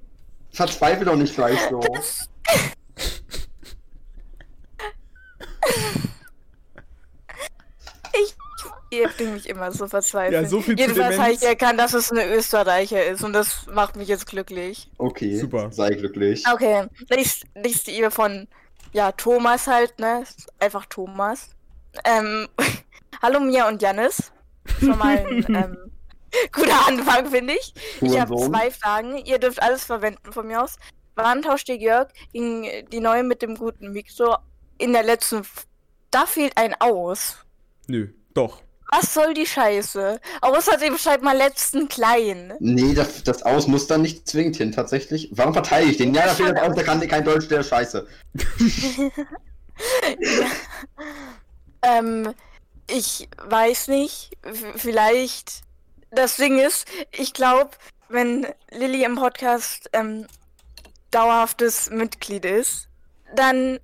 Verzweifel 0.50 1.04
doch 1.04 1.16
nicht 1.16 1.34
gleich 1.34 1.58
so. 1.70 1.80
Ich, 1.80 2.28
ihr 8.92 9.08
bringt 9.08 9.34
mich 9.34 9.48
immer 9.48 9.72
so 9.72 9.86
verzweifelt. 9.86 10.34
Ja, 10.34 10.48
so 10.48 10.60
viel 10.60 10.76
zu 10.76 10.82
Jedenfalls 10.82 11.18
habe 11.18 11.32
ich 11.32 11.40
Demenz. 11.40 11.60
erkannt, 11.60 11.80
dass 11.80 11.94
es 11.94 12.12
eine 12.12 12.26
Österreicher 12.34 13.04
ist 13.04 13.24
und 13.24 13.32
das 13.32 13.66
macht 13.66 13.96
mich 13.96 14.08
jetzt 14.08 14.26
glücklich. 14.26 14.90
Okay, 14.98 15.36
Super. 15.36 15.72
sei 15.72 15.90
glücklich. 15.90 16.44
Okay, 16.52 16.86
nächst, 17.10 17.44
nächste 17.54 17.90
E-Mail 17.90 18.10
von, 18.10 18.48
ja, 18.92 19.12
Thomas 19.12 19.66
halt, 19.66 19.98
ne? 19.98 20.24
Einfach 20.58 20.86
Thomas. 20.86 21.50
Ähm, 22.04 22.48
hallo 23.22 23.40
Mia 23.40 23.68
und 23.68 23.80
Janis. 23.80 24.32
Schon 24.78 24.98
mal 24.98 25.18
ein 25.18 25.46
ähm, 25.48 25.76
guter 26.52 26.86
Anfang, 26.86 27.26
finde 27.30 27.54
ich. 27.54 27.74
Ich 28.00 28.18
habe 28.18 28.36
zwei 28.36 28.70
Fragen. 28.70 29.16
Ihr 29.24 29.38
dürft 29.38 29.62
alles 29.62 29.84
verwenden 29.84 30.32
von 30.32 30.46
mir 30.46 30.62
aus. 30.62 30.76
Wann 31.14 31.42
tauscht 31.42 31.68
ihr 31.68 31.76
Jörg 31.76 32.08
gegen 32.32 32.66
die 32.90 33.00
neue 33.00 33.22
mit 33.22 33.42
dem 33.42 33.56
guten 33.56 33.92
Mikro 33.92 34.36
in 34.78 34.92
der 34.92 35.02
letzten... 35.02 35.40
F 35.40 35.66
da 36.10 36.26
fehlt 36.26 36.58
ein 36.58 36.74
Aus. 36.78 37.38
Nö, 37.86 38.08
doch. 38.34 38.62
Was 38.94 39.14
soll 39.14 39.32
die 39.32 39.46
Scheiße? 39.46 40.20
Außerdem 40.42 40.98
schreibt 40.98 41.24
mal 41.24 41.36
letzten 41.36 41.88
klein. 41.88 42.52
Nee, 42.60 42.92
das, 42.92 43.22
das 43.24 43.42
Aus 43.42 43.66
muss 43.66 43.86
dann 43.86 44.02
nicht 44.02 44.28
zwingend 44.28 44.56
hin, 44.56 44.70
tatsächlich. 44.70 45.30
Warum 45.32 45.54
verteidige 45.54 45.92
ich 45.92 45.96
den? 45.96 46.12
Ja, 46.12 46.26
da 46.26 46.34
fehlt 46.34 46.58
Aus, 46.58 46.74
der 46.74 46.84
kann 46.84 47.00
kein 47.08 47.24
Deutsch, 47.24 47.48
der 47.48 47.62
scheiße. 47.62 48.06
Ähm, 51.82 52.34
ich 52.88 53.28
weiß 53.44 53.88
nicht. 53.88 54.30
Vielleicht. 54.76 55.62
Das 56.10 56.36
Ding 56.36 56.58
ist, 56.58 56.86
ich 57.10 57.32
glaube, 57.32 57.70
wenn 58.08 58.46
Lilly 58.70 59.04
im 59.04 59.16
Podcast 59.16 59.88
ähm, 59.94 60.26
dauerhaftes 61.10 61.88
Mitglied 61.88 62.44
ist, 62.44 62.88
dann 63.34 63.80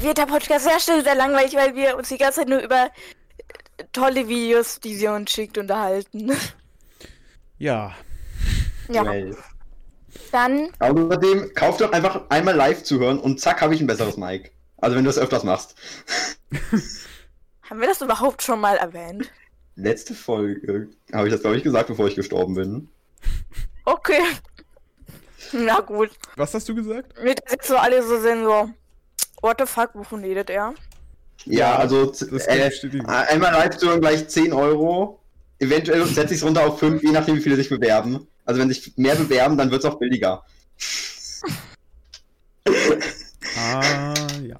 wird 0.00 0.18
der 0.18 0.26
Podcast 0.26 0.66
sehr 0.66 0.78
schnell 0.78 1.02
sehr 1.02 1.14
langweilig, 1.14 1.54
weil 1.54 1.74
wir 1.74 1.96
uns 1.96 2.08
die 2.08 2.18
ganze 2.18 2.40
Zeit 2.40 2.48
nur 2.48 2.60
über 2.60 2.90
tolle 3.92 4.28
Videos, 4.28 4.80
die 4.80 4.96
sie 4.96 5.08
uns 5.08 5.30
schickt, 5.30 5.58
unterhalten. 5.58 6.32
Ja. 7.58 7.94
ja, 8.88 9.04
Well. 9.04 9.36
dann 10.32 10.68
Außerdem, 10.78 11.52
kauf 11.54 11.76
doch 11.76 11.92
einfach 11.92 12.22
einmal 12.28 12.54
live 12.54 12.82
zuhören 12.82 13.18
und 13.18 13.40
zack, 13.40 13.60
habe 13.62 13.74
ich 13.74 13.80
ein 13.80 13.86
besseres 13.86 14.16
Mic. 14.16 14.52
Also 14.78 14.96
wenn 14.96 15.04
du 15.04 15.08
das 15.08 15.18
öfters 15.18 15.44
machst. 15.44 15.76
haben 17.62 17.80
wir 17.80 17.88
das 17.88 18.02
überhaupt 18.02 18.42
schon 18.42 18.60
mal 18.60 18.76
erwähnt. 18.76 19.30
Letzte 19.76 20.14
Folge 20.14 20.88
habe 21.12 21.26
ich 21.26 21.32
das, 21.32 21.40
glaube 21.40 21.56
ich, 21.56 21.62
gesagt, 21.62 21.88
bevor 21.88 22.06
ich 22.06 22.14
gestorben 22.14 22.54
bin. 22.54 22.88
Okay. 23.84 24.22
Na 25.52 25.80
gut. 25.80 26.10
Was 26.36 26.54
hast 26.54 26.68
du 26.68 26.74
gesagt? 26.74 27.22
Mit 27.22 27.40
jetzt 27.50 27.68
so 27.68 27.76
alle 27.76 28.02
so 28.02 28.20
sind 28.20 28.44
so. 28.44 28.70
What 29.42 29.60
the 29.60 29.66
fuck, 29.66 29.90
wovon 29.94 30.22
redet 30.22 30.50
er? 30.50 30.74
Ja, 31.46 31.76
also 31.76 32.12
äh, 32.12 32.26
bestätigen. 32.30 33.06
einmal 33.06 33.52
Live-Touren 33.52 34.00
gleich 34.00 34.28
10 34.28 34.52
Euro. 34.52 35.20
Eventuell 35.58 36.04
setze 36.06 36.34
ich 36.34 36.40
es 36.40 36.46
runter 36.46 36.66
auf 36.66 36.78
5, 36.78 37.02
je 37.02 37.10
nachdem, 37.10 37.36
wie 37.36 37.40
viele 37.40 37.56
sich 37.56 37.68
bewerben. 37.68 38.26
Also 38.44 38.60
wenn 38.60 38.68
sich 38.68 38.96
mehr 38.96 39.14
bewerben, 39.14 39.56
dann 39.56 39.70
wird 39.70 39.84
es 39.84 39.90
auch 39.90 39.98
billiger. 39.98 40.42
Ah, 43.56 44.14
ja. 44.42 44.56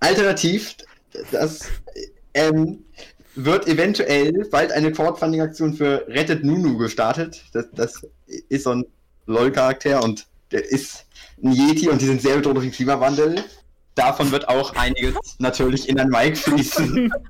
Alternativ, 0.00 0.76
das 1.30 1.60
ähm, 2.34 2.84
wird 3.34 3.66
eventuell 3.66 4.32
bald 4.50 4.72
eine 4.72 4.92
Crowdfunding-Aktion 4.92 5.74
für 5.74 6.06
Rettet 6.08 6.44
Nunu 6.44 6.76
gestartet. 6.76 7.44
Das, 7.52 7.66
das 7.72 8.06
ist 8.48 8.64
so 8.64 8.70
ein 8.70 8.84
LOL-Charakter 9.26 10.02
und 10.02 10.26
der 10.52 10.64
ist 10.70 11.06
ein 11.42 11.52
Yeti 11.52 11.88
und 11.88 12.00
die 12.00 12.06
sind 12.06 12.22
sehr 12.22 12.36
bedroht 12.36 12.56
durch 12.56 12.66
den 12.66 12.72
Klimawandel. 12.72 13.42
Davon 13.94 14.32
wird 14.32 14.48
auch 14.48 14.74
einiges 14.74 15.14
natürlich 15.38 15.88
in 15.88 15.98
ein 15.98 16.08
Mic 16.08 16.36
fließen. 16.36 17.12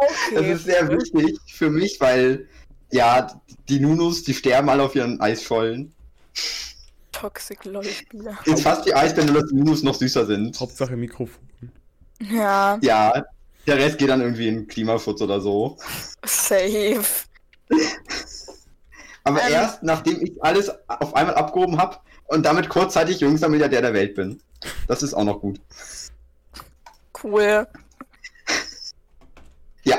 Okay. 0.00 0.34
Das 0.34 0.46
ist 0.46 0.64
sehr 0.64 0.88
wichtig 0.88 1.38
für 1.46 1.68
mich, 1.68 2.00
weil 2.00 2.48
ja, 2.90 3.38
die 3.68 3.80
Nunus, 3.80 4.24
die 4.24 4.32
sterben 4.32 4.70
alle 4.70 4.82
auf 4.82 4.94
ihren 4.94 5.20
Eisschollen. 5.20 5.92
Toxic 7.12 7.64
LOL-Spieler. 7.66 8.38
Ist 8.46 8.62
fast 8.62 8.86
wie 8.86 8.94
Eisbären, 8.94 9.30
nur 9.30 9.42
dass 9.42 9.50
die 9.50 9.56
Nunus 9.56 9.82
noch 9.82 9.94
süßer 9.94 10.24
sind. 10.24 10.58
Hauptsache 10.58 10.96
Mikrofon. 10.96 11.44
Ja, 12.30 12.78
Ja, 12.80 13.24
der 13.66 13.76
Rest 13.76 13.98
geht 13.98 14.08
dann 14.08 14.22
irgendwie 14.22 14.48
in 14.48 14.66
Klimaschutz 14.66 15.20
oder 15.20 15.40
so. 15.40 15.76
safe. 16.24 17.04
Aber 19.24 19.42
Ähm. 19.42 19.52
erst 19.52 19.82
nachdem 19.82 20.20
ich 20.24 20.42
alles 20.42 20.70
auf 20.88 21.14
einmal 21.14 21.34
abgehoben 21.34 21.78
habe 21.78 21.98
und 22.26 22.44
damit 22.44 22.68
kurzzeitig 22.68 23.20
jüngster 23.20 23.48
Milliardär 23.48 23.82
der 23.82 23.92
Welt 23.94 24.14
bin. 24.14 24.40
Das 24.86 25.02
ist 25.02 25.14
auch 25.14 25.24
noch 25.24 25.40
gut. 25.40 25.60
Cool. 27.22 27.66
Ja, 29.84 29.96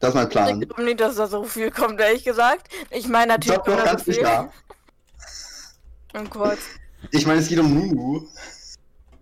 das 0.00 0.10
ist 0.10 0.14
mein 0.14 0.24
Ich 0.26 0.30
Plan. 0.30 0.60
glaube 0.60 0.84
nicht, 0.84 1.00
dass 1.00 1.16
da 1.16 1.26
so 1.26 1.44
viel 1.44 1.70
kommt, 1.70 2.00
ehrlich 2.00 2.24
gesagt. 2.24 2.68
Ich 2.90 3.08
meine 3.08 3.32
natürlich 3.34 3.58
Doch, 3.58 3.64
doch, 3.64 3.72
kommt 3.74 3.86
da 3.86 3.90
ganz 3.92 4.04
so 4.04 4.12
viel. 4.12 4.14
sicher. 4.14 4.52
Und 6.14 6.30
kurz. 6.30 6.60
Ich 7.10 7.26
meine, 7.26 7.40
es 7.40 7.48
geht 7.48 7.58
um 7.58 7.74
Nunu. 7.74 8.26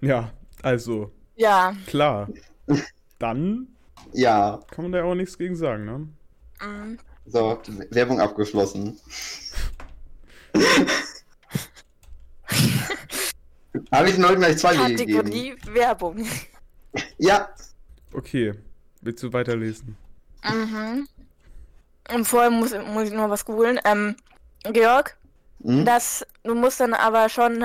Ja, 0.00 0.30
also, 0.62 1.10
Ja. 1.36 1.74
klar. 1.86 2.28
Dann 3.18 3.68
Ja, 4.12 4.60
kann 4.70 4.84
man 4.84 4.92
da 4.92 5.04
auch 5.04 5.14
nichts 5.14 5.36
gegen 5.38 5.54
sagen, 5.56 5.84
ne? 5.84 6.66
mm. 6.66 6.98
So, 7.30 7.60
Werbung 7.90 8.20
abgeschlossen. 8.20 8.98
Habe 13.92 14.08
ich 14.08 14.14
den 14.14 14.22
Leuten 14.22 14.40
gleich 14.40 14.58
zwei 14.58 14.78
Wege 14.78 14.96
gegeben? 14.96 15.30
Kategorie 15.30 15.56
Werbung. 15.74 16.26
Ja, 17.18 17.48
Okay, 18.12 18.54
willst 19.02 19.22
du 19.22 19.32
weiterlesen? 19.32 19.96
Mhm. 20.42 21.08
Und 22.12 22.24
vorher 22.24 22.50
muss, 22.50 22.72
muss 22.72 23.08
ich 23.08 23.14
noch 23.14 23.30
was 23.30 23.44
googeln. 23.44 23.78
Ähm, 23.84 24.16
Georg, 24.64 25.16
hm? 25.62 25.84
das, 25.84 26.26
du 26.42 26.54
musst 26.54 26.80
dann 26.80 26.94
aber 26.94 27.28
schon 27.28 27.64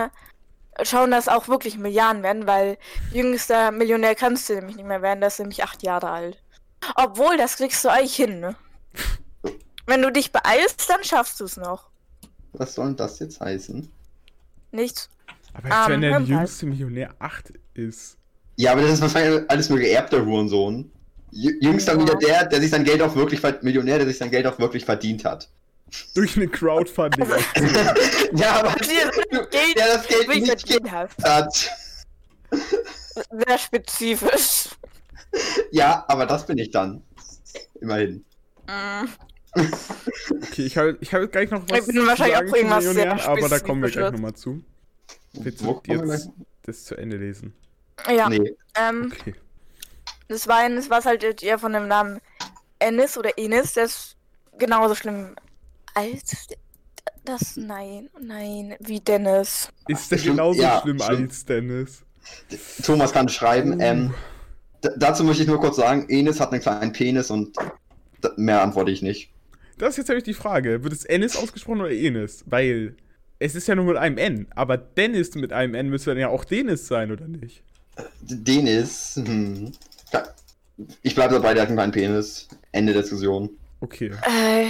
schauen, 0.84 1.12
dass 1.12 1.28
auch 1.28 1.48
wirklich 1.48 1.78
Milliarden 1.78 2.22
werden, 2.22 2.46
weil 2.46 2.78
jüngster 3.12 3.72
Millionär 3.72 4.14
kannst 4.14 4.50
du 4.50 4.56
nämlich 4.56 4.76
nicht 4.76 4.88
mehr 4.88 5.02
werden, 5.02 5.22
das 5.22 5.34
ist 5.34 5.40
nämlich 5.40 5.64
acht 5.64 5.82
Jahre 5.84 6.12
alt. 6.12 6.44
Obwohl, 6.96 7.38
das 7.38 7.58
kriegst 7.58 7.84
du 7.84 7.90
eigentlich 7.90 8.16
hin, 8.16 8.40
ne? 8.40 8.56
Wenn 9.86 10.02
du 10.02 10.12
dich 10.12 10.32
beeilst, 10.32 10.90
dann 10.90 11.04
schaffst 11.04 11.40
du 11.40 11.46
es 11.46 11.58
noch. 11.58 11.90
was 12.54 12.74
soll 12.76 12.88
denn 12.88 12.96
das 12.96 13.20
jetzt 13.20 13.40
heißen? 13.42 13.92
Nichts. 14.72 15.10
Aber 15.54 15.70
jetzt, 15.70 15.88
wenn 15.90 16.04
Ähm, 16.04 16.26
der 16.28 16.38
jüngste 16.38 16.66
Millionär 16.66 17.14
8 17.20 17.54
ist. 17.76 18.18
Ja, 18.58 18.72
aber 18.72 18.82
das 18.82 18.94
ist 18.94 19.02
wahrscheinlich 19.02 19.50
alles 19.50 19.70
nur 19.70 19.80
geerbter 19.80 20.26
Hurensohn. 20.26 20.92
Jü- 21.34 21.62
Jüngster 21.62 21.94
Ja. 21.94 21.98
Milliardär, 22.00 22.46
der 22.46 22.62
sich 22.62 22.72
sein 22.72 22.84
Geld 22.84 23.02
auch 23.02 23.16
wirklich 23.16 23.42
Millionär, 23.62 23.98
der 24.00 24.08
sich 24.08 24.18
sein 24.18 24.32
Geld 24.32 24.48
auch 24.48 24.58
wirklich 24.60 24.86
verdient 24.86 25.26
hat. 25.26 25.50
Durch 26.14 26.36
eine 26.36 26.48
Crowdfunding. 26.48 27.26
ja, 28.36 28.54
aber 28.60 28.72
Dir 28.80 29.12
das 29.12 29.50
Geld 29.50 29.78
der 29.78 29.88
das 29.88 30.08
Geld 30.08 30.28
nicht 30.30 30.48
verdient 30.48 30.92
hast. 30.92 31.24
hat. 31.24 31.72
Sehr 33.48 33.58
spezifisch. 33.58 34.70
Ja, 35.72 36.04
aber 36.08 36.26
das 36.26 36.46
bin 36.46 36.58
ich 36.58 36.72
dann. 36.72 37.02
Immerhin. 37.82 38.24
Mm. 38.68 39.08
Okay, 39.56 40.66
ich 40.66 40.78
habe 40.78 40.98
ich 41.00 41.14
hab 41.14 41.32
gleich 41.32 41.50
noch 41.52 41.64
was 41.70 41.80
Ich 41.80 41.86
bin 41.88 42.06
wahrscheinlich 42.06 42.36
sagen 42.36 42.50
auch 42.50 42.56
irgendwas 42.56 42.84
zu 42.84 42.94
sehr 42.94 43.30
aber 43.30 43.50
da 43.50 43.60
kommen 43.60 43.82
wir 43.84 43.90
gleich 43.90 44.12
nochmal 44.12 44.34
zu. 44.34 44.64
Willst 45.34 45.62
du 45.62 45.82
jetzt 45.88 46.30
das 46.64 46.84
zu 46.86 46.96
Ende 46.96 47.18
lesen? 47.18 47.54
Ja, 48.10 48.30
Nee. 48.30 48.56
ähm, 48.76 49.12
Okay. 49.14 49.36
das 50.28 50.48
war 50.48 50.58
eines, 50.58 50.90
was 50.90 51.06
halt 51.06 51.44
eher 51.44 51.60
von 51.60 51.74
dem 51.74 51.88
Namen 51.88 52.20
Ennis 52.80 53.18
oder 53.18 53.38
Enis, 53.38 53.74
das 53.74 53.92
ist 53.92 54.18
genauso 54.58 54.96
schlimm 54.96 55.36
als 55.94 56.48
das, 57.24 57.58
nein, 57.58 58.10
nein, 58.22 58.76
wie 58.80 59.00
Dennis. 59.00 59.70
Ist 59.88 60.12
der 60.12 60.20
genauso 60.20 60.62
ja, 60.62 60.82
schlimm 60.82 61.00
stimmt. 61.00 61.20
als 61.22 61.46
Dennis? 61.46 62.04
Thomas 62.84 63.14
kann 63.14 63.30
schreiben. 63.30 63.76
Uh. 63.76 63.82
Ähm, 63.82 64.14
dazu 64.98 65.24
möchte 65.24 65.44
ich 65.44 65.48
nur 65.48 65.60
kurz 65.60 65.78
sagen, 65.78 66.06
Enis 66.10 66.40
hat 66.40 66.52
einen 66.52 66.62
kleinen 66.62 66.92
Penis 66.92 67.32
und 67.32 67.56
mehr 68.38 68.62
antworte 68.62 68.92
ich 68.92 69.02
nicht. 69.02 69.32
Das 69.78 69.90
ist 69.92 69.98
jetzt 69.98 70.08
nämlich 70.10 70.24
die 70.24 70.34
Frage. 70.34 70.84
Wird 70.84 70.94
es 70.94 71.06
Ennis 71.06 71.36
ausgesprochen 71.36 71.82
oder 71.82 71.92
Enis? 71.92 72.44
Weil 72.48 72.96
es 73.40 73.56
ist 73.56 73.68
ja 73.68 73.76
nur 73.76 73.86
mit 73.86 73.98
einem 73.98 74.18
N. 74.18 74.48
Aber 74.56 74.78
Dennis 74.78 75.36
mit 75.36 75.52
einem 75.52 75.74
N 75.76 75.90
müsste 75.90 76.12
dann 76.12 76.20
ja 76.20 76.30
auch 76.30 76.46
Denis 76.46 76.88
sein, 76.88 77.12
oder 77.12 77.28
nicht? 77.28 77.64
D- 78.22 78.36
Denis, 78.38 79.16
hm. 79.24 79.72
Ja, 80.14 80.24
Ich 81.02 81.16
bleibe 81.16 81.34
dabei, 81.36 81.54
der 81.54 81.64
hat 81.64 81.70
einen 81.70 81.78
kleinen 81.78 81.92
Penis. 81.92 82.48
Ende 82.72 82.94
der 82.94 83.02
Diskussion. 83.02 83.50
Okay. 83.82 84.12
Äh, 84.24 84.68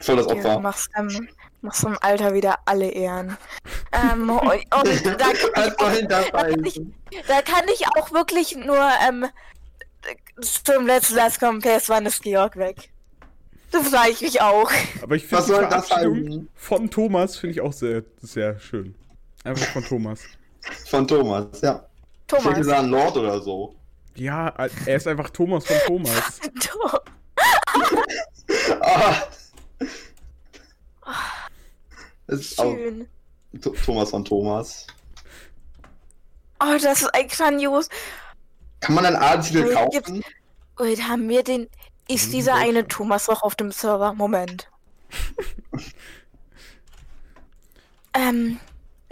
Voll 0.00 0.16
das 0.16 0.26
du 0.26 0.34
Opfer. 0.34 0.60
machst, 0.60 0.90
ähm, 0.96 1.28
machst 1.60 1.82
im 1.84 1.96
Alter 2.00 2.34
wieder 2.34 2.56
alle 2.66 2.88
Ehren. 2.90 3.36
ähm, 3.92 4.30
und, 4.30 4.40
und 4.42 5.06
da, 5.06 5.14
kann 5.16 5.32
ich 5.34 5.44
auch, 5.78 6.08
da, 6.08 6.22
kann 6.30 6.64
ich, 6.64 6.80
da 7.26 7.42
kann 7.42 7.64
ich 7.72 7.84
auch 7.96 8.12
wirklich 8.12 8.56
nur, 8.56 8.88
ähm, 9.08 9.26
zum 10.40 10.86
letzten 10.86 11.14
Satz 11.16 11.40
kommen, 11.40 11.60
PS 11.60 11.88
wann 11.88 12.06
ist 12.06 12.22
Georg 12.22 12.56
weg. 12.56 12.90
Das 13.70 13.88
frage 13.88 14.10
ich 14.10 14.20
mich 14.22 14.40
auch. 14.40 14.70
Aber 15.02 15.14
ich 15.16 15.22
finde 15.26 15.36
Was 15.36 15.46
die 15.46 15.52
soll 15.52 15.68
das 15.68 15.88
Verabschiedung 15.88 16.48
von 16.54 16.90
Thomas 16.90 17.36
finde 17.36 17.52
ich 17.54 17.60
auch 17.60 17.72
sehr, 17.72 18.02
sehr 18.22 18.58
schön. 18.58 18.94
Einfach 19.44 19.66
von 19.72 19.84
Thomas. 19.84 20.20
Von 20.86 21.06
Thomas, 21.06 21.60
ja. 21.60 21.84
Ich 22.26 22.32
hätte 22.34 22.42
Thomas. 22.44 22.58
gesagt 22.58 22.86
Lord 22.88 23.16
oder 23.16 23.40
so. 23.40 23.74
Ja, 24.14 24.48
er 24.86 24.96
ist 24.96 25.06
einfach 25.06 25.30
Thomas 25.30 25.64
von 25.66 25.76
Thomas. 25.86 26.40
Tho- 26.60 27.00
Ah. 28.80 29.14
Das 32.26 32.40
ist 32.40 32.58
auch 32.58 32.74
Schön. 32.74 33.06
Th- 33.54 33.84
Thomas 33.84 34.10
von 34.10 34.24
Thomas. 34.24 34.86
Oh, 36.60 36.76
das 36.82 37.02
ist 37.02 37.14
ein 37.14 37.28
grandios. 37.28 37.88
Kann 38.80 38.94
man 38.94 39.06
einen 39.06 39.16
Adelstitel 39.16 39.70
Äh, 39.70 39.74
kaufen? 39.74 40.24
Wait, 40.76 41.02
haben 41.08 41.28
wir 41.28 41.42
den. 41.42 41.68
Ist 42.08 42.32
dieser 42.32 42.54
eine 42.54 42.88
Thomas 42.88 43.28
noch 43.28 43.42
auf 43.42 43.54
dem 43.54 43.70
Server? 43.70 44.14
Moment. 44.14 44.70
ähm, 48.14 48.58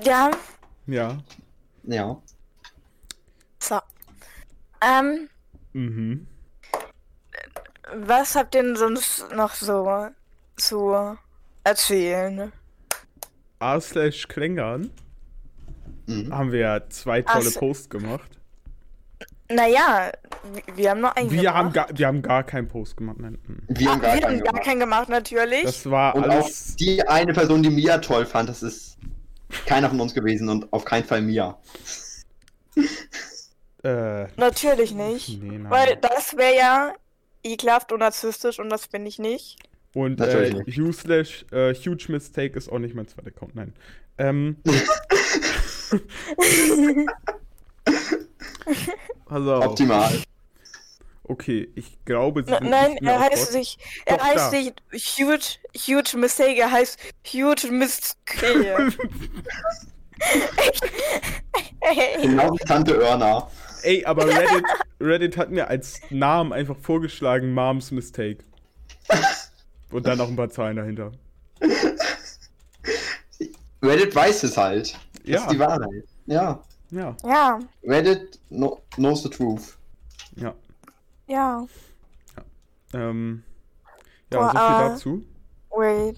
ja, 0.01 0.31
Ja. 0.87 1.19
Ja. 1.85 2.21
so. 3.59 3.79
Ähm, 4.83 5.29
Mhm. 5.73 6.27
was 7.95 8.35
habt 8.35 8.55
ihr 8.55 8.63
denn 8.63 8.77
sonst 8.77 9.31
noch 9.35 9.55
so 9.55 10.09
zu 10.57 11.17
erzählen? 11.65 12.53
A 13.59 13.81
slash 13.81 14.27
Klängern 14.29 14.91
Mhm. 16.07 16.33
haben 16.35 16.53
wir 16.53 16.61
ja 16.61 16.89
zwei 16.89 17.23
tolle. 17.23 17.51
Posts 17.51 17.91
gemacht. 17.91 18.31
Naja, 19.49 20.11
wir, 20.53 20.77
wir 20.77 20.91
haben 20.91 21.01
noch 21.01 21.15
einen 21.15 21.31
Wir 21.31 21.39
gemacht. 21.39 21.55
haben, 21.55 21.73
gar, 21.73 21.89
wir 21.95 22.07
haben 22.07 22.23
gar 22.23 22.45
keinen 22.45 22.69
Post 22.69 22.97
gemacht. 22.97 23.19
Nein. 23.21 23.39
Wir 23.69 23.91
haben 23.91 24.01
gar 24.01 24.15
wir 24.15 24.21
keinen 24.21 24.25
haben 24.25 24.39
gar 24.39 24.47
gemacht. 24.53 24.65
keinen 24.65 24.81
gemacht, 24.81 25.09
natürlich. 25.09 25.63
Das 25.63 25.89
war 25.91 26.15
Und 26.15 26.25
auch 26.25 26.31
alles. 26.31 26.77
die 26.77 27.07
eine 27.07 27.33
Person, 27.33 27.63
die 27.63 27.71
Mia 27.71 27.99
toll 27.99 28.27
fand, 28.27 28.49
das 28.49 28.63
ist 28.63 28.99
keiner 29.67 29.89
von 29.89 30.01
uns 30.01 30.15
gewesen 30.15 30.49
und 30.49 30.73
auf 30.73 30.85
keinen 30.85 31.05
Fall 31.05 31.23
Mia. 31.23 31.59
Äh, 33.85 34.27
natürlich 34.37 34.93
nicht. 34.93 35.41
nee. 35.41 35.61
Weil 35.69 35.97
das 35.97 36.37
wäre 36.37 36.57
ja 36.57 36.93
ekelhaft 37.45 37.93
und 37.93 38.01
narzisstisch 38.01 38.59
und 38.59 38.71
das 38.71 38.89
bin 38.89 39.07
ich 39.07 39.19
nicht. 39.19 39.59
Und 39.95 40.21
äh, 40.21 40.65
U 40.79 40.93
slash 40.93 41.47
äh, 41.53 41.73
Huge 41.75 42.07
Mistake 42.09 42.59
ist 42.59 42.71
auch 42.71 42.81
nicht 42.81 42.95
mein 42.95 43.07
zweiter 43.07 43.29
Account. 43.29 43.55
Nein. 43.55 43.73
Ähm. 44.19 44.57
also, 49.27 49.57
Optimal. 49.63 50.23
okay, 51.25 51.69
ich 51.75 51.99
glaube, 52.05 52.45
sie 52.45 52.51
N 52.53 52.59
sind 52.59 52.71
nein, 52.71 52.91
nicht 52.93 53.03
mehr 53.03 53.15
er 53.15 53.21
auf 53.21 53.31
heißt 53.31 53.55
nicht. 53.55 53.79
Er 54.05 54.17
Doch, 54.19 54.25
heißt 54.25 54.53
da. 54.53 54.57
nicht 54.59 54.83
Huge, 55.19 55.59
Huge 55.77 56.17
Mistake, 56.19 56.57
er 56.61 56.71
heißt 56.71 56.99
Huge 57.33 57.71
Mistake. 57.71 58.93
Ey, 61.81 62.23
Genau 62.23 62.53
wie 62.55 62.59
Tante 62.65 62.95
Örner. 62.95 63.51
Ey, 63.83 64.05
aber 64.05 64.27
Reddit, 64.27 64.65
Reddit 65.01 65.37
hat 65.37 65.51
mir 65.51 65.69
als 65.69 66.01
Namen 66.11 66.53
einfach 66.53 66.77
vorgeschlagen 66.81 67.53
Moms 67.53 67.91
Mistake. 67.91 68.39
Und 69.91 70.07
dann 70.07 70.19
noch 70.19 70.29
ein 70.29 70.37
paar 70.37 70.49
Zahlen 70.51 70.77
dahinter. 70.77 71.13
Reddit 73.83 74.15
weiß 74.15 74.43
es 74.45 74.57
halt. 74.57 74.95
Das 74.95 75.23
Ja. 75.25 75.41
ist 75.43 75.51
die 75.53 75.59
Wahrheit. 75.59 76.05
Ja. 76.27 76.63
Ja, 76.91 77.17
ja, 77.25 77.59
Reddit 77.83 78.39
no, 78.51 78.81
knows 78.95 79.23
the 79.23 79.31
truth. 79.31 79.77
ja. 80.37 80.55
ja. 81.27 81.67
Ähm, 82.93 83.43
ja, 84.33 84.39
Boah, 84.39 84.47
so 84.47 84.59
viel 84.59 84.67
äh, 84.67 84.89
dazu. 84.89 85.25
Wait. 85.71 86.17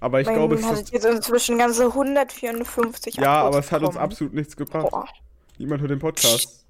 Aber 0.00 0.20
ich 0.20 0.26
mein 0.26 0.36
glaube, 0.36 0.56
es 0.56 0.64
hat 0.64 0.74
ist, 0.74 0.92
jetzt 0.92 1.06
inzwischen 1.06 1.58
ganze 1.58 1.86
154 1.86 3.14
ja, 3.16 3.22
aber 3.22 3.48
Uploads 3.48 3.66
es 3.66 3.72
hat 3.72 3.82
uns 3.82 3.96
absolut 3.96 4.34
nichts 4.34 4.56
gebracht. 4.56 4.90
Boah. 4.90 5.06
Niemand 5.58 5.80
hört 5.80 5.90
den 5.90 5.98
Podcast. 5.98 6.66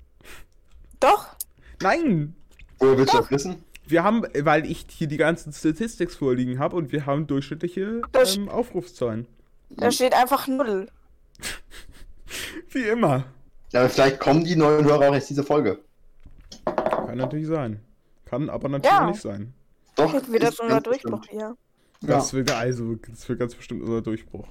Doch. 1.00 1.34
Nein! 1.82 2.36
Woher 2.78 2.98
willst 2.98 3.12
du 3.12 3.18
das 3.18 3.30
wissen? 3.30 3.64
Wir 3.86 4.04
haben, 4.04 4.24
weil 4.38 4.70
ich 4.70 4.86
hier 4.88 5.08
die 5.08 5.16
ganzen 5.16 5.52
Statistics 5.52 6.14
vorliegen 6.14 6.58
habe 6.58 6.76
und 6.76 6.92
wir 6.92 7.06
haben 7.06 7.26
durchschnittliche 7.26 8.02
ähm, 8.14 8.48
Aufrufszahlen. 8.48 9.26
Da 9.70 9.90
steht 9.90 10.14
einfach 10.14 10.46
null. 10.46 10.88
Wie 12.74 12.82
immer. 12.88 13.24
Ja, 13.72 13.80
aber 13.80 13.88
vielleicht 13.88 14.20
kommen 14.20 14.44
die 14.44 14.56
neuen 14.56 14.84
Hörer 14.84 15.08
auch 15.08 15.14
erst 15.14 15.30
diese 15.30 15.42
Folge. 15.44 15.78
Kann 16.64 17.16
natürlich 17.18 17.46
sein. 17.46 17.80
Kann 18.26 18.50
aber 18.50 18.68
natürlich 18.68 18.96
Ja. 18.96 19.06
nicht 19.06 19.20
sein. 19.22 19.52
Doch. 19.96 20.12
Jetzt 20.12 20.30
wird 20.30 20.42
das 20.42 20.54
ist 20.54 20.60
unser 20.60 20.80
Durchbruch 20.80 21.20
bestimmt. 21.20 21.40
hier. 21.40 21.56
Das 22.02 22.32
wird 22.32 22.50
also, 22.50 22.96
das 23.08 23.28
wird 23.28 23.38
ganz 23.38 23.54
bestimmt 23.54 23.82
unser 23.82 24.02
Durchbruch. 24.02 24.46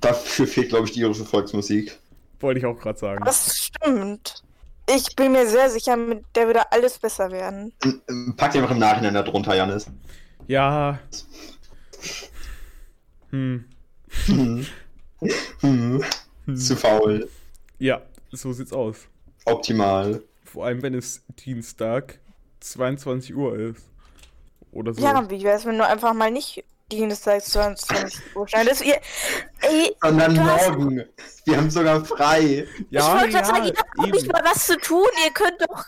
Dafür 0.00 0.46
fehlt, 0.46 0.68
glaube 0.70 0.86
ich, 0.86 0.92
die 0.92 1.00
irische 1.00 1.24
Volksmusik. 1.24 1.98
Wollte 2.40 2.60
ich 2.60 2.66
auch 2.66 2.78
gerade 2.78 2.98
sagen. 2.98 3.24
Das 3.24 3.56
stimmt. 3.56 4.42
Ich 4.88 5.14
bin 5.16 5.32
mir 5.32 5.46
sehr 5.46 5.70
sicher, 5.70 5.96
mit 5.96 6.24
der 6.34 6.46
würde 6.46 6.70
alles 6.72 6.98
besser 6.98 7.30
werden. 7.30 7.72
M- 7.84 8.00
m- 8.08 8.34
Pack 8.36 8.52
die 8.52 8.58
einfach 8.58 8.72
im 8.72 8.78
Nachhinein 8.78 9.14
da 9.14 9.22
drunter, 9.22 9.54
Janis. 9.54 9.86
Ja. 10.46 10.98
Hm. 13.30 13.64
Hm. 14.26 14.66
Hm. 15.60 16.02
Zu 16.56 16.76
faul. 16.76 17.28
Ja, 17.78 18.02
so 18.32 18.52
sieht's 18.52 18.72
aus. 18.72 18.96
Optimal. 19.44 20.22
Vor 20.44 20.66
allem, 20.66 20.82
wenn 20.82 20.94
es 20.94 21.22
Dienstag 21.44 22.18
22 22.60 23.34
Uhr 23.34 23.56
ist. 23.58 23.88
Oder 24.72 24.94
so. 24.94 25.02
Ja, 25.02 25.28
wie 25.30 25.42
wär's, 25.42 25.64
wenn 25.66 25.78
du 25.78 25.86
einfach 25.86 26.12
mal 26.14 26.30
nicht 26.30 26.64
Dienstag 26.90 27.42
22 27.42 28.20
Uhr 28.34 28.48
schneidest? 28.48 28.84
Ihr, 28.84 29.00
ey, 29.60 29.94
Sondern 30.02 30.34
Du 30.34 30.42
hast- 30.42 30.68
morgen. 30.70 31.04
Wir 31.44 31.56
haben 31.56 31.70
sogar 31.70 32.04
frei. 32.04 32.66
ich 32.90 33.00
wollte 33.00 33.28
gerade 33.30 33.46
sagen, 33.46 33.64
ihr 33.66 33.74
habt 33.76 33.98
doch 33.98 34.06
nicht 34.06 34.32
mal 34.32 34.42
was 34.44 34.66
zu 34.66 34.76
tun. 34.78 35.06
Ihr 35.24 35.32
könnt 35.32 35.60
doch. 35.60 35.84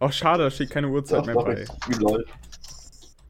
Auch 0.00 0.12
schade, 0.12 0.44
da 0.44 0.50
steht 0.50 0.70
keine 0.70 0.88
Uhrzeit 0.88 1.20
Doch, 1.20 1.26
mehr 1.26 1.34
bei. 1.36 2.24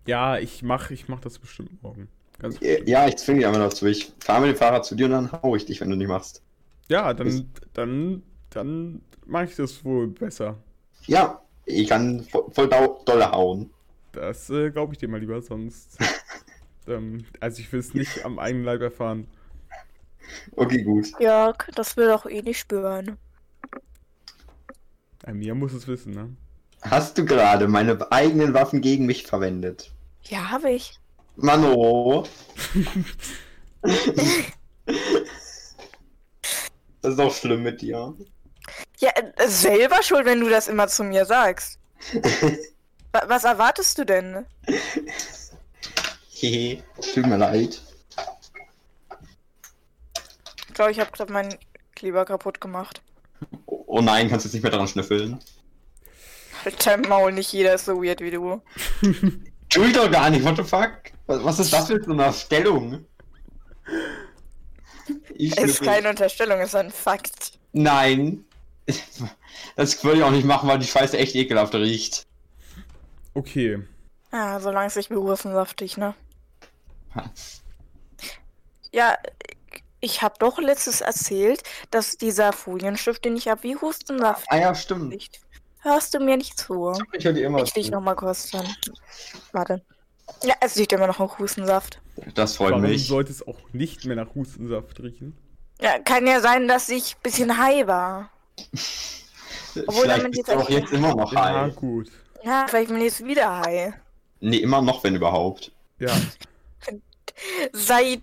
Ja, 0.07 0.39
ich 0.39 0.63
mach, 0.63 0.91
ich 0.91 1.09
mach 1.09 1.21
das 1.21 1.39
bestimmt 1.39 1.83
morgen. 1.83 2.09
Ganz. 2.45 2.59
Ja, 2.61 3.09
ich 3.09 3.17
zwinge 3.17 3.39
dich 3.39 3.47
einfach 3.47 3.61
dazu. 3.61 3.87
Ich 3.87 4.13
fahre 4.21 4.43
mit 4.43 4.51
dem 4.51 4.59
Fahrrad 4.59 4.85
zu 4.85 4.95
dir 4.95 5.07
und 5.07 5.13
dann 5.13 5.33
hau 5.33 5.57
ich 5.57 5.65
dich, 5.65 5.81
wenn 5.81 5.89
du 5.89 5.97
nicht 5.97 6.09
machst. 6.09 6.43
Ja, 6.89 7.15
dann, 7.15 7.51
dann, 7.73 8.23
dann 8.51 9.01
mache 9.25 9.45
ich 9.47 9.57
das 9.57 9.83
wohl 9.83 10.09
besser. 10.09 10.59
Ja, 11.07 11.41
ich 11.65 11.89
kann 11.89 12.23
voll, 12.25 12.45
voll 12.51 12.69
dolle 12.69 13.33
hauen. 13.33 13.71
Das 14.13 14.51
äh, 14.51 14.71
glaube 14.71 14.93
ich 14.93 14.99
dir 14.99 15.09
mal 15.09 15.21
lieber, 15.21 15.41
sonst. 15.41 15.97
ähm, 16.87 17.25
also 17.41 17.61
ich 17.61 17.73
will 17.73 17.81
es 17.81 17.95
nicht 17.95 18.27
am 18.27 18.39
eigenen 18.39 18.67
Leib 18.67 18.83
erfahren. 18.83 19.27
Okay, 20.55 20.83
gut. 20.83 21.19
Jörg, 21.19 21.57
das 21.75 21.97
will 21.97 22.09
doch 22.09 22.27
eh 22.27 22.43
nicht 22.43 22.59
spüren. 22.59 23.17
Äh, 25.27 25.33
Mia 25.33 25.55
muss 25.55 25.73
es 25.73 25.89
wissen, 25.89 26.13
ne? 26.13 26.29
Hast 26.83 27.17
du 27.17 27.25
gerade 27.25 27.69
meine 27.69 28.13
eigenen 28.13 28.53
Waffen 28.53 28.83
gegen 28.83 29.07
mich 29.07 29.23
verwendet? 29.23 29.93
Ja, 30.25 30.51
habe 30.51 30.73
ich. 30.73 31.01
Mano. 31.37 32.25
das 37.03 37.11
ist 37.13 37.19
doch 37.19 37.35
schlimm 37.35 37.63
mit 37.63 37.81
dir. 37.83 38.15
Ja, 38.99 39.11
äh, 39.11 39.49
selber 39.49 40.03
schuld, 40.03 40.25
wenn 40.27 40.41
du 40.41 40.49
das 40.49 40.69
immer 40.69 40.89
zu 40.89 41.05
mir 41.05 41.25
sagst. 41.27 41.79
Wa- 43.13 43.25
Was 43.27 43.45
erwartest 43.45 43.99
du 43.99 44.05
denn? 44.07 44.47
Hehe. 46.31 46.83
Tut 47.15 47.27
mir 47.27 47.37
leid. 47.37 47.81
Ich 50.69 50.75
glaube, 50.75 50.91
ich 50.93 51.01
habe 51.01 51.11
gerade 51.13 51.33
meinen 51.33 51.55
Kleber 51.95 52.25
kaputt 52.25 52.61
gemacht. 52.61 53.03
Oh, 53.67 54.01
nein, 54.01 54.29
kannst 54.29 54.45
du 54.45 54.49
jetzt 54.49 54.55
nicht 54.55 54.63
mehr 54.63 54.73
dran 54.73 54.89
schnüffeln? 54.89 55.39
Halt 56.65 56.85
dein 56.87 57.03
Maul, 57.03 57.31
nicht 57.33 57.53
jeder 57.53 57.75
ist 57.75 57.85
so 57.85 58.03
weird 58.03 58.21
wie 58.21 58.31
du. 58.33 58.61
Tu 59.69 59.85
ich 59.85 59.93
doch 59.93 60.11
gar 60.11 60.31
nicht, 60.31 60.45
what 60.45 60.57
the 60.57 60.65
fuck? 60.65 60.93
Was, 61.27 61.59
ist 61.59 61.73
das 61.73 61.87
für 61.87 62.03
so 62.03 62.13
eine 62.13 62.33
Stellung? 62.33 63.07
Ich 65.35 65.57
Es 65.57 65.65
ist 65.65 65.83
keine 65.83 66.09
Unterstellung, 66.11 66.61
es 66.61 66.69
ist 66.71 66.75
ein 66.77 66.91
Fakt. 66.91 67.59
Nein. 67.73 68.45
Das 69.77 70.03
würde 70.05 70.19
ich 70.19 70.25
auch 70.25 70.31
nicht 70.33 70.45
machen, 70.45 70.69
weil 70.69 70.79
die 70.81 70.87
Scheiße 70.87 71.17
echt 71.17 71.35
ekelhaft 71.37 71.75
riecht. 71.75 72.27
Okay. 73.35 73.83
Ja, 74.33 74.59
solange 74.61 74.89
es 74.89 74.97
nicht 74.97 75.09
berursensaftig, 75.11 75.97
ne? 75.97 76.15
Ja, 78.93 79.17
ich 80.01 80.23
habe 80.23 80.35
doch 80.39 80.59
letztes 80.59 81.01
erzählt, 81.01 81.63
dass 81.91 82.17
dieser 82.17 82.53
Folienstift, 82.53 83.25
den 83.25 83.37
ich 83.37 83.49
habe, 83.49 83.63
wie 83.63 83.77
Hustensaft 83.77 84.45
Ah 84.51 84.59
ja, 84.59 84.75
stimmt. 84.75 85.13
riecht. 85.13 85.41
Hörst 85.81 86.15
du 86.15 86.19
mir 86.19 86.37
nicht 86.37 86.59
zu? 86.59 86.93
Ich 87.13 87.25
höre 87.25 87.33
dir 87.33 87.47
immer 87.47 87.63
Ich 87.63 87.73
dich 87.73 87.87
zu. 87.87 87.93
noch 87.93 88.01
mal 88.01 88.15
kurz 88.17 88.51
dann. 88.51 88.67
Warte. 89.53 89.83
Ja, 90.43 90.55
es 90.61 90.77
riecht 90.77 90.93
immer 90.93 91.07
noch 91.07 91.19
nach 91.19 91.39
Hustensaft. 91.39 92.01
Das 92.35 92.57
freut 92.57 92.71
Warum 92.73 92.83
mich. 92.83 93.07
sollte 93.07 93.31
es 93.33 93.47
auch 93.47 93.59
nicht 93.73 94.05
mehr 94.05 94.17
nach 94.17 94.35
Hustensaft 94.35 95.01
riechen? 95.01 95.37
Ja, 95.81 95.99
kann 95.99 96.27
ja 96.27 96.41
sein, 96.41 96.69
dass 96.69 96.89
ich 96.89 97.17
ein 97.17 97.23
bisschen 97.23 97.59
high 97.59 97.87
war. 97.87 98.31
obwohl 99.87 100.03
Vielleicht 100.03 100.19
damit 100.21 100.33
bist 100.33 100.49
jetzt 100.49 100.49
du 100.49 100.61
auch 100.61 100.71
jetzt 100.71 100.93
immer 100.93 101.15
noch 101.15 101.33
Ja, 101.33 101.63
high. 101.63 101.75
gut. 101.77 102.11
Ja, 102.43 102.67
vielleicht 102.69 102.89
bin 102.89 102.99
ich 102.99 103.05
jetzt 103.05 103.25
wieder 103.27 103.61
high. 103.61 103.93
Nee, 104.41 104.59
immer 104.59 104.81
noch, 104.83 105.03
wenn 105.05 105.17
überhaupt. 105.17 105.73
Ja. 105.99 106.11
Seit 107.73 108.23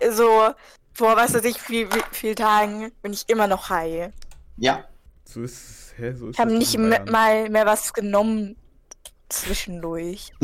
äh, 0.00 0.10
so, 0.10 0.50
vor 0.94 1.16
was 1.16 1.34
weiß 1.34 1.44
ich, 1.44 1.58
viel, 1.60 1.90
viel, 1.90 2.02
viel 2.12 2.34
Tagen 2.34 2.90
bin 3.02 3.12
ich 3.12 3.28
immer 3.28 3.46
noch 3.46 3.68
high. 3.70 4.10
Ja. 4.56 4.84
So 5.24 5.42
ist 5.42 5.52
es. 5.52 5.94
Hä, 5.98 6.12
so 6.14 6.28
ist 6.28 6.34
Ich 6.34 6.40
habe 6.40 6.52
nicht 6.52 6.74
in 6.74 6.88
me- 6.88 6.96
Bayern. 7.00 7.10
mal 7.10 7.50
mehr 7.50 7.66
was 7.66 7.92
genommen 7.92 8.56
zwischendurch. 9.28 10.32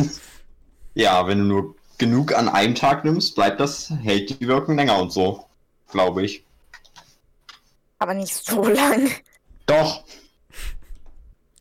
Ja, 0.94 1.26
wenn 1.26 1.38
du 1.38 1.44
nur 1.44 1.74
genug 1.98 2.34
an 2.34 2.48
einem 2.48 2.74
Tag 2.74 3.04
nimmst, 3.04 3.34
bleibt 3.34 3.60
das, 3.60 3.90
hält 4.02 4.40
die 4.40 4.48
Wirkung 4.48 4.76
länger 4.76 5.00
und 5.00 5.12
so. 5.12 5.46
Glaube 5.90 6.24
ich. 6.24 6.44
Aber 7.98 8.14
nicht 8.14 8.34
so 8.34 8.64
lang. 8.64 9.10
Doch. 9.66 10.04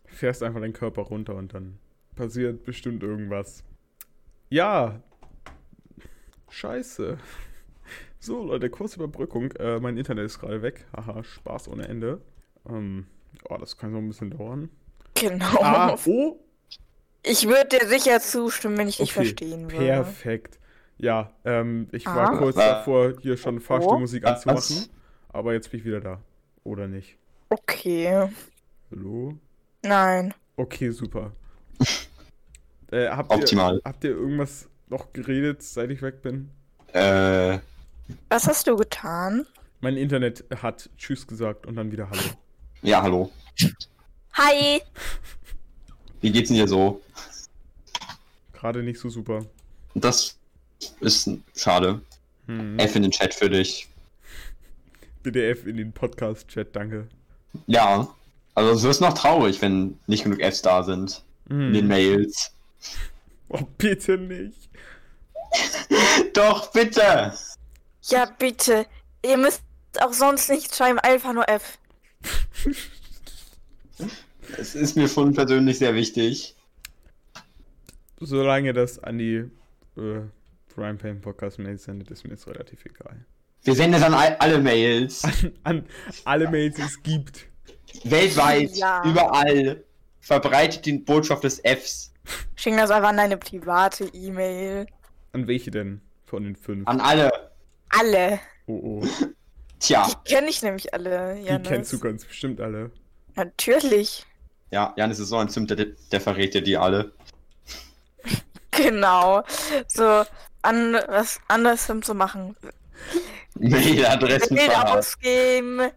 Fährst 0.06 0.44
einfach 0.44 0.60
deinen 0.60 0.74
Körper 0.74 1.04
runter 1.04 1.36
und 1.36 1.54
dann 1.54 1.78
passiert 2.16 2.64
bestimmt 2.64 3.04
irgendwas. 3.04 3.64
Ja. 4.50 5.02
Scheiße. 6.50 7.18
So, 8.20 8.44
Leute, 8.44 8.70
kurze 8.70 8.98
Überbrückung. 8.98 9.52
Äh, 9.54 9.80
mein 9.80 9.98
Internet 9.98 10.26
ist 10.26 10.40
gerade 10.40 10.62
weg. 10.62 10.86
Haha, 10.96 11.24
Spaß 11.24 11.70
ohne 11.70 11.88
Ende. 11.88 12.22
Ähm, 12.70 13.08
oh, 13.50 13.58
das 13.58 13.78
kann 13.78 13.92
so 13.92 13.98
ein 13.98 14.08
bisschen 14.08 14.32
dauern. 14.32 14.70
Genau. 15.16 15.62
Ah, 15.62 15.96
oh, 16.06 16.40
Ich 17.24 17.48
würde 17.48 17.78
dir 17.80 17.88
sicher 17.88 18.20
zustimmen, 18.20 18.78
wenn 18.78 18.88
ich 18.88 18.98
dich 18.98 19.12
okay. 19.12 19.26
verstehen 19.26 19.72
würde. 19.72 19.86
Perfekt. 19.86 20.60
Ja, 20.98 21.32
ähm, 21.46 21.88
ich 21.92 22.06
war 22.06 22.32
Ah. 22.34 22.38
kurz 22.38 22.56
davor, 22.56 23.14
hier 23.22 23.38
schon 23.38 23.60
Fahrstuhlmusik 23.60 24.24
Was? 24.24 24.46
anzumachen. 24.48 24.90
Aber 25.30 25.54
jetzt 25.54 25.70
bin 25.72 25.80
ich 25.80 25.86
wieder 25.86 26.02
da. 26.02 26.20
Oder 26.64 26.88
nicht? 26.88 27.18
Okay. 27.50 28.28
Hallo? 28.92 29.34
Nein. 29.84 30.34
Okay, 30.58 30.92
super. 30.92 31.32
äh, 32.92 33.08
habt 33.10 33.32
ihr, 33.32 33.38
Optimal. 33.38 33.82
Habt 33.84 34.04
ihr 34.04 34.12
irgendwas 34.12 34.68
noch 34.90 35.12
geredet, 35.14 35.64
seit 35.64 35.90
ich 35.92 36.02
weg 36.02 36.22
bin? 36.22 36.50
Äh, 36.94 37.60
Was 38.30 38.48
hast 38.48 38.68
du 38.68 38.76
getan? 38.76 39.46
Mein 39.80 39.98
Internet 39.98 40.44
hat 40.62 40.90
Tschüss 40.98 41.26
gesagt 41.26 41.66
und 41.66 41.76
dann 41.76 41.92
wieder 41.92 42.10
Hallo. 42.10 42.22
ja, 42.84 43.02
hallo. 43.02 43.32
Hi. 44.34 44.82
Wie 46.20 46.32
geht's 46.32 46.50
denn 46.50 46.58
dir 46.58 46.68
so? 46.68 47.02
Gerade 48.62 48.84
nicht 48.84 49.00
so 49.00 49.10
super. 49.10 49.44
Das 49.96 50.38
ist 51.00 51.28
schade. 51.56 52.00
Hm. 52.46 52.78
F 52.78 52.96
in 52.96 53.02
den 53.02 53.12
Chat 53.12 53.34
für 53.34 53.50
dich. 53.50 53.88
BDF 55.24 55.66
in 55.66 55.78
den 55.78 55.92
Podcast-Chat, 55.92 56.76
danke. 56.76 57.08
Ja. 57.66 58.08
Also 58.54 58.72
es 58.72 58.84
wird 58.84 59.02
noch 59.02 59.18
traurig, 59.18 59.64
wenn 59.64 59.98
nicht 60.06 60.24
genug 60.24 60.42
Fs 60.42 60.62
da 60.62 60.84
sind. 60.84 61.24
In 61.50 61.74
den 61.74 61.82
Hm. 61.82 61.88
Mails. 61.88 62.52
Oh, 63.50 63.64
bitte 63.80 64.20
nicht. 64.20 64.70
Doch, 66.34 66.72
bitte! 66.72 67.34
Ja, 68.04 68.26
bitte. 68.38 68.86
Ihr 69.26 69.38
müsst 69.38 69.64
auch 70.00 70.14
sonst 70.14 70.50
nicht 70.50 70.74
schreiben, 70.76 71.00
einfach 71.00 71.34
nur 71.34 71.50
F. 71.50 71.80
Es 74.58 74.76
ist 74.76 74.96
mir 74.96 75.08
schon 75.10 75.34
persönlich 75.34 75.80
sehr 75.80 75.96
wichtig. 75.96 76.56
Solange 78.22 78.74
das 78.74 79.00
an 79.00 79.18
die 79.18 79.50
äh, 79.98 80.22
Brian 80.76 80.98
Payne 80.98 81.20
Podcast 81.20 81.60
Mails 81.60 81.84
sendet, 81.84 82.12
ist 82.12 82.24
mir 82.24 82.32
jetzt 82.32 82.48
relativ 82.48 82.86
egal. 82.86 83.26
Wir 83.64 83.76
senden 83.76 84.00
es 84.00 84.04
an 84.06 84.14
all, 84.14 84.36
alle 84.40 84.60
Mails. 84.60 85.24
An, 85.44 85.54
an 85.64 85.86
alle 86.26 86.50
Mails, 86.50 86.76
die 86.78 86.82
es 86.82 87.02
gibt. 87.04 87.48
Weltweit, 88.04 88.72
Ja. 88.76 89.04
überall. 89.06 89.84
Verbreitet 90.20 90.86
die 90.86 90.94
Botschaft 91.00 91.44
des 91.44 91.60
Fs. 91.64 92.14
Schick 92.56 92.76
das 92.78 92.92
einfach 92.92 93.10
an 93.10 93.18
deine 93.18 93.38
private 93.38 94.06
E-Mail. 94.14 94.86
An 95.34 95.48
welche 95.48 95.72
denn 95.72 96.02
von 96.26 96.44
den 96.44 96.56
fünf? 96.56 96.88
An 96.88 97.02
alle. 97.02 97.32
Alle. 97.90 98.40
Oh 98.68 99.02
oh. 99.02 99.08
Tja. 99.80 100.08
Die 100.08 100.32
kenne 100.32 100.50
ich 100.50 100.62
nämlich 100.62 100.94
alle. 100.94 101.36
Die 101.36 101.46
Janis. 101.48 101.68
kennst 101.68 101.94
du 101.94 102.00
ganz 102.00 102.24
bestimmt 102.26 102.62
alle. 102.62 102.92
Natürlich. 103.36 104.26
Ja, 104.70 104.94
Janis 104.96 105.20
ist 105.20 105.30
so 105.30 105.38
ein 105.38 105.50
Zimter, 105.50 105.76
der, 105.76 105.88
der 106.12 106.22
verrät 106.22 106.54
dir 106.54 106.62
die 106.62 106.78
alle. 106.78 107.12
Genau. 108.76 109.44
So, 109.88 110.24
an 110.62 110.94
was 111.08 111.40
anderes 111.48 111.86
zu 112.02 112.14
machen. 112.14 112.56
Mailadressen 113.56 114.56
Bilder 114.56 114.98
ausgeben, 114.98 115.92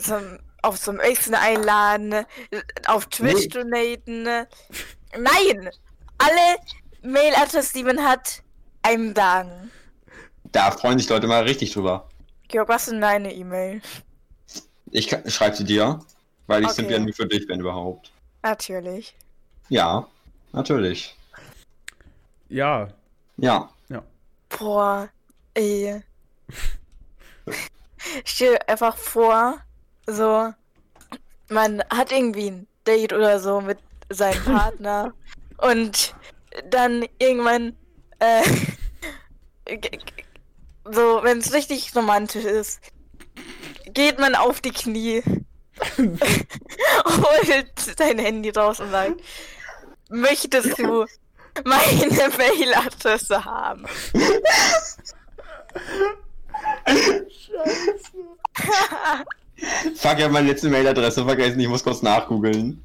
zum, 0.00 0.38
auf 0.62 0.80
zum 0.80 0.98
Essen 1.00 1.34
einladen, 1.34 2.24
auf 2.86 3.06
Twitch 3.06 3.48
Nee. 3.54 3.96
donaten. 3.98 4.24
Nein! 5.16 5.70
Alle 6.18 6.56
Mailadressen, 7.02 7.72
die 7.78 7.84
man 7.84 8.02
hat, 8.02 8.42
einem 8.82 9.14
sagen. 9.14 9.70
Da 10.52 10.70
freuen 10.70 10.98
sich 10.98 11.08
Leute 11.08 11.26
mal 11.26 11.42
richtig 11.42 11.72
drüber. 11.72 12.08
Georg, 12.48 12.68
was 12.68 12.82
ist 12.84 12.92
denn 12.92 13.00
deine 13.00 13.32
E-Mail? 13.34 13.80
Ich 14.90 15.06
kann- 15.08 15.28
schreib 15.30 15.54
sie 15.56 15.64
dir, 15.64 16.00
weil 16.46 16.62
ich 16.62 16.66
Okay. 16.68 16.76
sind 16.76 16.90
ja 16.90 16.98
nur 16.98 17.12
für 17.14 17.26
dich, 17.26 17.46
wenn 17.48 17.60
überhaupt. 17.60 18.10
Natürlich. 18.42 19.14
Ja, 19.68 20.06
natürlich. 20.52 21.16
Ja, 22.50 22.88
Ja. 23.88 24.02
Boah, 24.50 25.08
ey. 25.54 26.02
Stell 28.24 28.54
dir 28.54 28.68
einfach 28.68 28.96
vor, 28.96 29.60
so, 30.06 30.52
man 31.48 31.82
hat 31.90 32.12
irgendwie 32.12 32.50
ein 32.50 32.66
Date 32.86 33.12
oder 33.12 33.38
so 33.38 33.60
mit 33.60 33.78
seinem 34.08 34.42
Partner 34.44 35.14
und 35.58 36.14
dann 36.68 37.06
irgendwann, 37.18 37.76
äh, 38.18 38.42
so, 40.84 41.20
wenn 41.22 41.38
es 41.38 41.52
richtig 41.52 41.94
romantisch 41.94 42.44
ist, 42.44 42.80
geht 43.94 44.18
man 44.18 44.34
auf 44.34 44.60
die 44.60 44.72
Knie, 44.72 45.22
holt 45.96 47.78
sein 47.78 48.18
Handy 48.18 48.50
raus 48.50 48.80
und 48.80 48.90
sagt, 48.90 49.20
möchtest 50.08 50.78
du 50.78 51.06
meine 51.64 52.28
Mailadresse 52.36 53.44
haben? 53.44 53.86
Fuck, 59.96 60.18
ich 60.18 60.24
hab 60.24 60.32
meine 60.32 60.48
letzte 60.48 60.68
Mailadresse 60.70 61.24
vergessen, 61.24 61.60
ich 61.60 61.68
muss 61.68 61.84
kurz 61.84 62.02
nachgoogeln. 62.02 62.82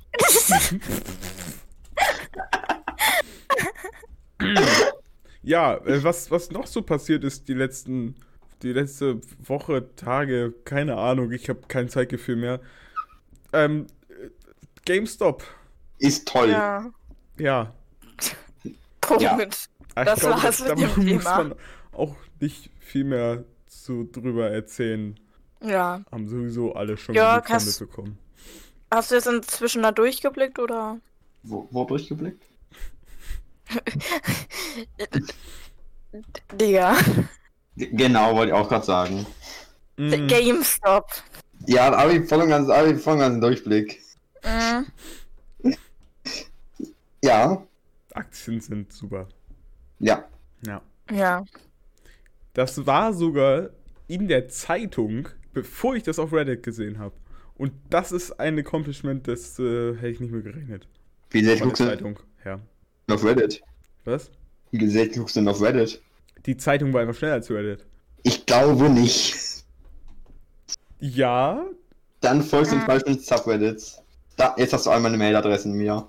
ja, 5.41 5.75
äh, 5.75 6.03
was, 6.03 6.29
was 6.31 6.51
noch 6.51 6.67
so 6.67 6.81
passiert 6.81 7.23
ist 7.23 7.47
die 7.47 7.53
letzten, 7.53 8.15
die 8.61 8.73
letzte 8.73 9.21
Woche, 9.39 9.95
Tage, 9.95 10.53
keine 10.65 10.97
Ahnung, 10.97 11.31
ich 11.31 11.47
habe 11.49 11.61
kein 11.67 11.87
Zeitgefühl 11.89 12.35
mehr. 12.35 12.59
Ähm, 13.53 13.87
äh, 14.09 14.29
GameStop, 14.85 15.43
Ist 15.97 16.27
toll. 16.27 16.49
Ja, 16.49 16.91
ja. 17.37 17.73
Punkt. 19.07 19.21
Ja. 19.23 19.37
Ah, 19.95 20.03
Das 20.05 20.19
glaube, 20.19 20.43
war's 20.43 20.57
da, 20.63 20.75
mit 20.75 20.79
dem 20.79 20.87
muss 21.15 21.23
Thema. 21.23 21.37
man 21.37 21.55
auch 21.93 22.15
nicht 22.39 22.69
viel 22.79 23.03
mehr 23.05 23.43
zu 23.67 24.03
drüber 24.11 24.49
erzählen. 24.51 25.19
Ja. 25.61 26.01
Haben 26.11 26.27
sowieso 26.27 26.73
alle 26.73 26.97
schon 26.97 27.15
Ja, 27.15 27.41
kannst- 27.41 27.79
mitbekommen. 27.79 28.17
Hast 28.91 29.11
du 29.11 29.15
jetzt 29.15 29.27
inzwischen 29.27 29.81
da 29.83 29.91
durchgeblickt 29.91 30.59
oder? 30.59 30.99
Wo, 31.43 31.67
wo 31.71 31.83
durchgeblickt? 31.85 32.43
Digga. 36.53 36.95
G 37.75 37.87
genau, 37.91 38.35
wollte 38.35 38.51
ich 38.51 38.53
auch 38.53 38.69
gerade 38.69 38.85
sagen. 38.85 39.25
Mm, 39.97 40.27
GameStop. 40.27 41.07
Ja, 41.67 41.89
da 41.91 42.01
habe 42.01 42.13
ich 42.13 42.29
voll 42.29 42.41
und 42.41 42.49
ganz, 42.49 42.69
hab 42.69 42.85
ich 42.85 43.01
voll 43.01 43.13
und 43.13 43.19
ganz 43.19 43.33
einen 43.33 43.41
Durchblick. 43.41 44.01
Mhm. 44.43 44.85
Ja, 47.23 47.63
Aktien 48.15 48.59
sind 48.61 48.91
super. 48.93 49.27
ja. 49.99 50.25
Ja. 50.65 50.81
Ja. 51.11 51.45
Das 52.53 52.85
war 52.85 53.13
sogar 53.13 53.69
in 54.07 54.27
der 54.27 54.47
Zeitung, 54.47 55.27
bevor 55.53 55.95
ich 55.95 56.03
das 56.03 56.19
auf 56.19 56.31
Reddit 56.33 56.63
gesehen 56.63 56.99
habe. 56.99 57.15
Und 57.55 57.73
das 57.89 58.11
ist 58.11 58.39
ein 58.39 58.57
Accomplishment, 58.59 59.27
das 59.27 59.59
äh, 59.59 59.95
hätte 59.95 60.07
ich 60.09 60.19
nicht 60.19 60.31
mehr 60.31 60.41
gerechnet. 60.41 60.87
Wie 61.29 61.43
sehr 61.43 61.59
guckst 61.59 61.81
der 61.81 61.87
du 61.87 61.91
Zeitung 61.91 62.19
her. 62.43 62.59
auf 63.09 63.23
Reddit? 63.23 63.61
Was? 64.05 64.31
Wie 64.71 64.87
sehr 64.87 65.07
guckst 65.09 65.35
du 65.35 65.41
denn 65.41 65.49
auf 65.49 65.61
Reddit? 65.61 66.01
Die 66.45 66.57
Zeitung 66.57 66.93
war 66.93 67.01
einfach 67.01 67.15
schneller 67.15 67.33
als 67.35 67.49
Reddit. 67.51 67.85
Ich 68.23 68.45
glaube 68.45 68.89
nicht. 68.89 69.35
Ja, 70.99 71.65
Dann 72.21 72.41
folgst 72.41 72.71
du 72.71 72.77
zum 72.77 72.85
Beispiel 72.87 73.19
Subreddits. 73.19 74.01
Da, 74.37 74.55
jetzt 74.57 74.73
hast 74.73 74.85
du 74.85 74.89
all 74.91 74.99
meine 74.99 75.17
Mailadressen 75.17 75.73
mir. 75.73 76.07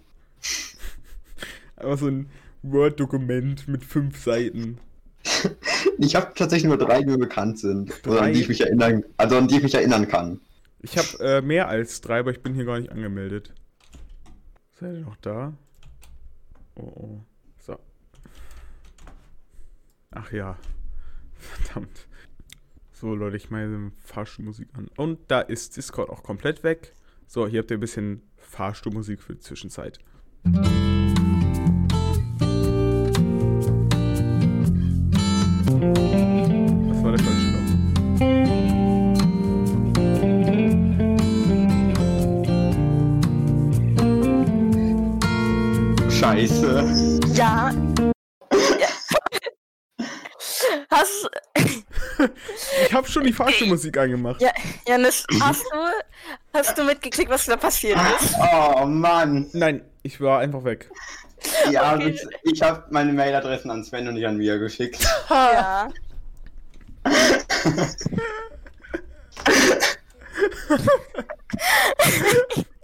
Aber 1.77 1.97
so 1.97 2.07
ein 2.07 2.29
Word-Dokument 2.63 3.69
mit 3.69 3.85
fünf 3.85 4.23
Seiten. 4.23 4.79
Ich 5.99 6.15
habe 6.15 6.33
tatsächlich 6.35 6.69
nur 6.69 6.77
drei, 6.77 7.01
die 7.01 7.07
mir 7.07 7.17
bekannt 7.17 7.59
sind. 7.59 7.91
Oder 8.07 8.19
Drei? 8.19 8.27
an 8.27 8.33
die 8.35 8.41
ich 8.41 8.49
mich 8.49 8.61
erinnern, 8.61 9.03
also 9.17 9.39
an 9.39 9.49
die 9.49 9.57
ich 9.57 9.63
mich 9.63 9.75
erinnern 9.75 10.07
kann. 10.07 10.41
Ich 10.81 10.99
habe 10.99 11.25
äh, 11.25 11.41
mehr 11.41 11.69
als 11.69 12.03
drei, 12.03 12.19
aber 12.19 12.33
ich 12.33 12.43
bin 12.43 12.55
hier 12.55 12.67
gar 12.67 12.79
nicht 12.79 12.93
angemeldet. 12.93 13.55
Seid 14.79 14.95
ihr 14.95 15.01
noch 15.01 15.17
da? 15.17 15.55
Oh 16.75 16.83
oh. 16.83 17.21
So. 17.59 17.79
Ach 20.11 20.31
ja. 20.33 20.59
Verdammt. 21.35 22.09
So, 22.93 23.15
Leute, 23.15 23.37
ich 23.37 23.51
meine 23.51 23.93
Fahrstuhlmusik 24.05 24.69
an. 24.75 24.89
Und 24.97 25.19
da 25.29 25.41
ist 25.41 25.77
Discord 25.77 26.11
auch 26.11 26.23
komplett 26.23 26.63
weg. 26.63 26.95
So, 27.27 27.47
hier 27.47 27.61
habt 27.61 27.71
ihr 27.71 27.79
ein 27.79 27.81
bisschen 27.81 28.23
Fahrstuhlmusik 28.37 29.23
für 29.23 29.35
die 29.35 29.41
Zwischenzeit. 29.41 29.99
Das 30.45 31.06
Hast 50.97 51.29
Ich 52.87 52.93
habe 52.95 53.07
schon 53.09 53.25
die 53.25 53.33
Fahrstuhlmusik 53.33 53.97
angemacht. 53.99 54.41
ja, 54.41 54.51
Janis, 54.87 55.25
hast 55.41 55.63
du 55.65 55.79
hast 56.55 56.79
du 56.79 56.85
mitgekriegt, 56.85 57.29
was 57.31 57.45
da 57.45 57.57
passiert 57.57 57.99
ist? 58.21 58.35
Oh 58.39 58.87
Mann. 58.87 59.47
Nein, 59.53 59.83
ich 60.03 60.21
war 60.21 60.41
einfach 60.41 60.65
weg. 60.65 60.91
Ja, 61.71 61.95
Okay. 61.95 62.13
das- 62.13 62.27
ich 62.45 62.63
habe 62.63 62.85
meine 62.91 63.13
Mailadressen 63.13 63.71
an 63.71 63.85
Sven 63.85 64.09
und 64.09 64.15
nicht 64.15 64.27
an 64.27 64.37
Mia 64.39 64.57
geschickt. 64.57 65.07
Ja. 65.31 65.89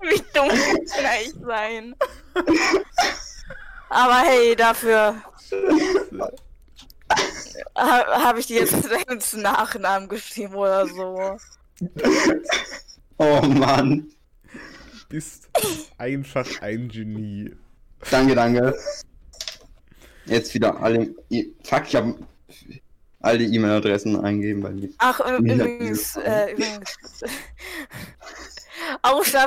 Wie 0.01 0.23
dumm 0.35 0.49
kann 0.49 1.07
ich 1.23 1.35
sein? 1.45 1.95
Aber 3.89 4.19
hey, 4.21 4.57
dafür 4.57 5.15
ha 7.77 8.25
habe 8.25 8.41
ich 8.41 8.47
dir 8.47 8.61
jetzt 8.61 8.73
deinen 8.91 9.43
Nachnamen 9.43 10.09
geschrieben 10.09 10.55
oder 10.55 10.87
so. 10.87 11.37
Oh 13.19 13.41
Mann. 13.43 14.11
Bist 15.09 15.49
einfach 15.99 16.47
ein 16.61 16.89
Genie. 16.89 17.55
Danke, 18.11 18.35
danke. 18.35 18.75
Jetzt 20.25 20.55
wieder 20.55 20.81
alle. 20.81 21.15
I- 21.31 21.55
Fuck, 21.63 21.85
ich 21.87 21.95
habe 21.95 22.17
alle 23.21 23.45
E-Mail-Adressen 23.45 24.25
eingeben, 24.25 24.63
weil 24.63 24.75
die. 24.75 24.95
Ach, 24.99 25.21
übrigens, 25.21 26.17
äh, 26.17 26.53
übrigens. 26.53 26.97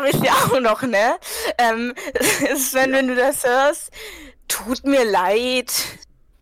Ist 0.10 0.24
ja 0.24 0.32
auch 0.34 0.60
noch, 0.62 0.82
ne? 0.84 1.16
Ähm, 1.58 1.94
Sven, 2.56 2.94
wenn 2.94 3.08
du 3.08 3.16
das 3.16 3.44
hörst, 3.44 3.92
tut 4.48 4.86
mir 4.86 5.04
leid. 5.04 5.74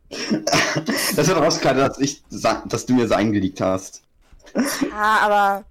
Das 1.16 1.28
wird 1.28 1.38
rausgekleidet, 1.38 1.89
dass, 1.89 2.00
ich, 2.00 2.24
sa- 2.30 2.63
dass 2.68 2.86
du 2.86 2.94
mir 2.96 3.04
das 3.04 3.12
eingeleakt 3.12 3.62
hast. 3.62 4.02
Ja, 4.89 5.20
aber. 5.22 5.66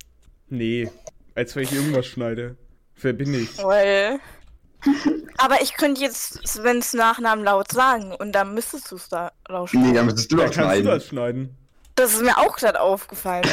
Nee, 0.49 0.91
als 1.35 1.55
wenn 1.57 1.65
ich 1.65 1.73
irgendwas 1.73 2.07
schneide. 2.07 2.57
Wer 2.97 3.13
bin 3.13 3.35
ich? 3.35 3.59
Well. 3.59 4.21
Aber 5.39 5.61
ich 5.63 5.75
könnte 5.75 6.01
jetzt 6.01 6.47
Svens 6.47 6.93
Nachnamen 6.93 7.45
laut 7.45 7.71
sagen 7.73 8.15
und 8.15 8.33
dann 8.33 8.55
müsstest 8.55 8.91
du 8.91 8.97
es 8.97 9.09
da 9.09 9.31
Nee, 9.49 9.55
rausschneiden. 9.55 9.95
dann 9.95 10.07
müsstest 10.07 10.33
du 10.33 10.37
Da 10.37 10.43
kannst 10.45 10.59
du 10.59 10.63
schneiden. 10.63 10.85
das 10.87 11.07
schneiden. 11.07 11.57
Das 11.95 12.13
ist 12.15 12.23
mir 12.23 12.39
auch 12.39 12.57
gerade 12.57 12.81
aufgefallen. 12.81 13.45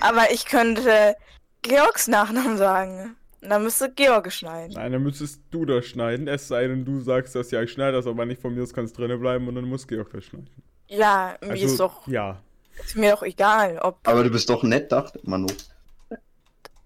Aber 0.00 0.30
ich 0.30 0.44
könnte 0.46 1.16
Georgs 1.62 2.08
Nachnamen 2.08 2.58
sagen. 2.58 3.16
Dann 3.48 3.62
müsste 3.62 3.90
Georg 3.92 4.32
schneiden. 4.32 4.74
Nein, 4.74 4.92
dann 4.92 5.02
müsstest 5.02 5.40
du 5.50 5.64
das 5.66 5.84
schneiden. 5.86 6.28
Es 6.28 6.48
sei 6.48 6.66
denn, 6.66 6.84
du 6.84 7.00
sagst 7.00 7.34
das, 7.34 7.50
ja, 7.50 7.60
ich 7.62 7.70
schneide 7.72 7.92
das, 7.96 8.06
aber 8.06 8.24
nicht 8.24 8.40
von 8.40 8.54
mir, 8.54 8.60
das 8.62 8.72
kann 8.72 8.84
es 8.86 8.92
drinnen 8.92 9.20
bleiben 9.20 9.46
und 9.48 9.54
dann 9.54 9.64
muss 9.64 9.86
Georg 9.86 10.10
das 10.12 10.24
schneiden. 10.24 10.48
Ja, 10.88 11.36
mir 11.42 11.50
Also, 11.50 11.66
ist 11.66 11.80
doch 11.80 12.06
Ja. 12.08 12.40
ist 12.82 12.96
mir 12.96 13.10
doch 13.12 13.22
egal, 13.22 13.78
ob 13.80 13.98
Aber 14.08 14.24
du 14.24 14.30
bist 14.30 14.48
doch 14.48 14.62
nett, 14.62 14.90
dachte 14.92 15.20
Manu. 15.24 15.46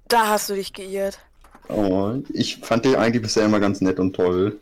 da 0.09 0.29
hast 0.29 0.49
du 0.51 0.55
dich 0.55 0.73
geirrt. 0.73 1.19
Oh, 1.69 2.15
ich 2.33 2.57
fand 2.59 2.85
dich 2.87 2.97
eigentlich 2.97 3.23
bisher 3.23 3.45
immer 3.45 3.61
ganz 3.61 3.81
nett 3.81 4.01
und 4.01 4.15
toll. 4.17 4.59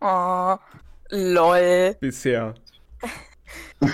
Oh, 0.00 0.56
lol. 1.10 1.96
Bisher. 2.00 2.54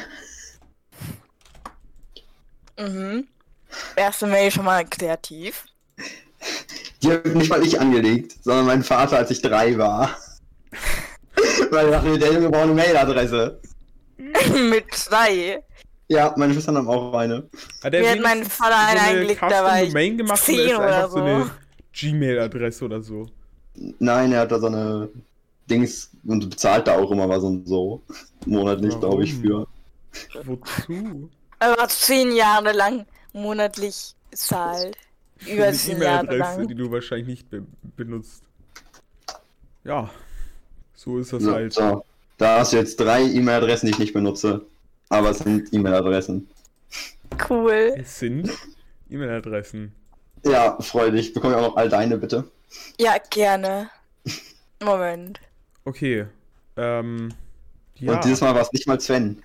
Mhm. 2.78 3.26
Erste 3.96 4.26
Mail 4.26 4.50
schon 4.50 4.64
mal 4.64 4.84
kreativ. 4.86 5.66
Die 7.02 7.10
habe 7.10 7.28
nicht 7.30 7.50
mal 7.50 7.64
ich 7.64 7.80
angelegt, 7.80 8.36
sondern 8.42 8.66
mein 8.66 8.82
Vater, 8.82 9.18
als 9.18 9.30
ich 9.30 9.40
drei 9.40 9.76
war. 9.78 10.16
Weil 11.70 11.86
er 11.86 11.90
dachte, 11.92 12.18
der 12.18 12.32
Junge 12.32 12.50
braucht 12.50 12.64
eine 12.64 12.74
Mailadresse. 12.74 13.60
Mit 14.70 14.94
zwei. 14.94 15.62
Ja, 16.08 16.34
meine 16.36 16.52
Schwestern 16.52 16.76
haben 16.76 16.88
auch 16.88 17.14
eine. 17.14 17.48
Hat 17.82 17.94
er 17.94 18.00
Mir 18.00 18.10
hat 18.10 18.20
mein 18.20 18.44
Vater 18.44 18.76
eine 18.76 19.00
so 19.00 19.06
eingelegt, 19.06 19.42
da 19.42 19.64
war 19.64 19.82
ich 19.82 19.88
Domain 19.88 20.18
gemacht 20.18 20.42
zehn 20.42 20.58
oder 20.58 20.70
ist 20.70 20.78
oder 20.78 21.08
so 21.08 21.16
so. 21.16 21.24
eine 21.24 21.50
Gmail-Adresse 21.92 22.84
oder 22.84 23.00
so? 23.00 23.26
Nein, 23.74 24.32
er 24.32 24.40
hat 24.40 24.52
da 24.52 24.58
so 24.58 24.66
eine 24.66 25.08
Dings 25.70 26.10
und 26.26 26.50
bezahlt 26.50 26.88
da 26.88 26.98
auch 26.98 27.10
immer 27.10 27.28
was 27.28 27.42
und 27.44 27.66
so. 27.66 28.02
Monatlich, 28.44 28.98
glaube 28.98 29.24
ich, 29.24 29.34
für. 29.34 29.66
Wozu? 30.44 31.30
Aber 31.60 31.88
zehn 31.88 32.32
Jahre 32.34 32.72
lang 32.72 33.06
monatlich 33.32 34.14
zahlt. 34.32 34.96
Über 35.46 35.64
eine 35.64 35.76
Jahre 35.76 35.92
E-Mail-Adresse, 35.92 36.66
die 36.66 36.74
du 36.74 36.90
wahrscheinlich 36.90 37.26
nicht 37.28 37.50
be 37.50 37.62
benutzt. 37.96 38.42
Ja. 39.84 40.10
So 40.94 41.18
ist 41.18 41.32
das 41.32 41.42
So, 41.42 41.52
halt. 41.52 41.72
so. 41.72 42.04
Da 42.36 42.58
hast 42.60 42.72
du 42.72 42.76
jetzt 42.76 42.98
drei 43.00 43.22
E-Mail-Adressen, 43.22 43.86
die 43.86 43.92
ich 43.92 43.98
nicht 43.98 44.12
benutze. 44.12 44.66
Aber 45.08 45.30
es 45.30 45.38
sind 45.38 45.72
E-Mail-Adressen. 45.72 46.48
Cool. 47.48 47.94
Es 47.96 48.18
sind 48.18 48.50
E-Mail-Adressen. 49.08 49.92
Ja, 50.44 50.80
freu 50.80 51.10
dich. 51.10 51.32
Bekomme 51.32 51.54
ich 51.54 51.60
auch 51.60 51.68
noch 51.70 51.76
all 51.76 51.88
deine, 51.88 52.16
bitte. 52.18 52.44
Ja, 52.98 53.16
gerne. 53.30 53.90
Moment. 54.82 55.40
Okay. 55.84 56.26
Ähm. 56.76 57.30
Ja. 57.96 58.14
Und 58.14 58.24
dieses 58.24 58.40
Mal 58.40 58.54
war 58.54 58.62
es 58.62 58.72
nicht 58.72 58.86
mal 58.86 58.98
Sven. 59.00 59.42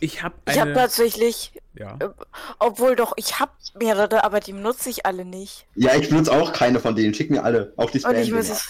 Ich 0.00 0.22
habe 0.22 0.34
Ich 0.48 0.58
habe 0.58 0.70
eine. 0.70 0.74
tatsächlich, 0.78 1.52
ja. 1.74 1.98
obwohl 2.58 2.96
doch, 2.96 3.12
ich 3.16 3.40
habe 3.40 3.52
mehrere, 3.78 4.24
aber 4.24 4.40
die 4.40 4.52
benutze 4.52 4.90
ich 4.90 5.06
alle 5.06 5.24
nicht. 5.24 5.66
Ja, 5.74 5.94
ich 5.94 6.08
benutze 6.08 6.32
auch 6.32 6.52
keine 6.52 6.80
von 6.80 6.94
denen. 6.96 7.14
Schick 7.14 7.30
mir 7.30 7.42
alle. 7.44 7.72
Auch 7.76 7.90
die 7.90 8.04
Und 8.04 8.14
ich 8.16 8.28
spam 8.28 8.38
muss 8.38 8.50
es. 8.50 8.68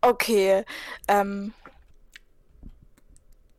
Okay. 0.00 0.64
Ähm, 1.08 1.52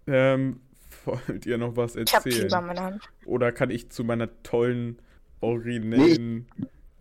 Ähm. 0.07 0.61
Wollt 1.05 1.45
ihr 1.45 1.57
noch 1.59 1.75
was 1.75 1.95
ich 1.95 2.13
habe 2.15 2.29
erzählen? 2.29 2.49
Fieber 2.49 2.59
in 2.59 2.65
meiner 2.65 2.81
Hand. 2.81 3.03
Oder 3.25 3.51
kann 3.51 3.69
ich 3.69 3.89
zu 3.91 4.03
meiner 4.03 4.29
tollen 4.41 4.99
originellen. 5.41 6.47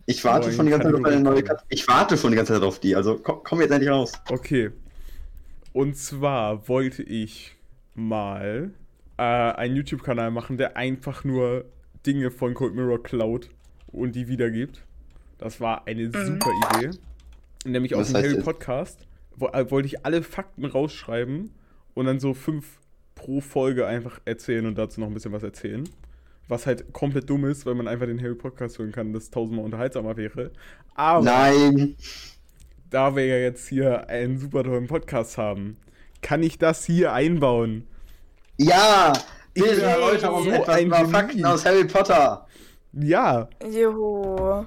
Ich 0.05 0.23
warte 0.23 0.51
schon 0.51 0.65
die 0.65 0.71
ganze 0.71 0.87
Zeit 0.87 0.95
auf 0.95 1.03
eine 1.05 1.19
neue 1.19 1.41
Kategorie. 1.41 1.43
Kat 1.43 1.65
Ich 1.69 1.87
warte 1.87 2.17
schon 2.17 2.31
die 2.31 2.37
ganze 2.37 2.53
Zeit 2.53 2.61
auf 2.61 2.79
die. 2.79 2.95
Also 2.95 3.17
komm, 3.17 3.41
komm 3.43 3.61
jetzt 3.61 3.71
endlich 3.71 3.89
raus. 3.89 4.11
Okay. 4.29 4.71
Und 5.73 5.97
zwar 5.97 6.67
wollte 6.67 7.01
ich 7.01 7.55
mal 7.95 8.71
äh, 9.17 9.21
einen 9.21 9.75
YouTube-Kanal 9.75 10.31
machen, 10.31 10.57
der 10.57 10.77
einfach 10.77 11.23
nur 11.23 11.65
Dinge 12.05 12.31
von 12.31 12.53
Cold 12.53 12.75
Mirror 12.75 13.01
klaut 13.03 13.49
und 13.87 14.15
die 14.15 14.27
wiedergibt. 14.27 14.83
Das 15.37 15.59
war 15.59 15.87
eine 15.87 16.05
super 16.05 16.51
Idee. 16.77 16.91
Nämlich 17.65 17.95
aus 17.95 18.11
dem 18.11 18.17
Harry? 18.17 18.41
Podcast 18.41 19.05
wo, 19.35 19.47
äh, 19.47 19.69
wollte 19.71 19.87
ich 19.87 20.05
alle 20.05 20.23
Fakten 20.23 20.65
rausschreiben 20.65 21.51
und 21.93 22.05
dann 22.05 22.19
so 22.19 22.33
fünf 22.33 22.79
pro 23.15 23.41
Folge 23.41 23.87
einfach 23.87 24.19
erzählen 24.25 24.65
und 24.65 24.77
dazu 24.77 24.99
noch 24.99 25.07
ein 25.07 25.13
bisschen 25.13 25.31
was 25.31 25.43
erzählen. 25.43 25.87
Was 26.47 26.67
halt 26.67 26.93
komplett 26.93 27.29
dumm 27.29 27.45
ist, 27.45 27.65
weil 27.65 27.75
man 27.75 27.87
einfach 27.87 28.05
den 28.05 28.21
Harry 28.21 28.35
Podcast 28.35 28.77
hören 28.77 28.91
kann, 28.91 29.13
das 29.13 29.31
tausendmal 29.31 29.65
unterhaltsamer 29.65 30.15
wäre. 30.15 30.51
Aber 30.93 31.25
Nein. 31.25 31.95
da 32.89 33.15
wir 33.15 33.25
ja 33.25 33.37
jetzt 33.37 33.67
hier 33.67 34.09
einen 34.09 34.37
super 34.37 34.63
tollen 34.63 34.87
Podcast 34.87 35.37
haben, 35.37 35.77
kann 36.21 36.43
ich 36.43 36.57
das 36.59 36.85
hier 36.85 37.13
einbauen. 37.13 37.87
Ja! 38.57 39.13
Erläutere 39.55 40.31
uns 40.33 40.45
so 40.45 40.51
etwas 40.51 40.75
ein 40.75 40.87
über. 40.87 41.05
Fakten 41.07 41.45
aus 41.45 41.65
Harry 41.65 41.85
Potter. 41.85 42.45
Ja, 42.93 43.49
Juhu. 43.69 44.65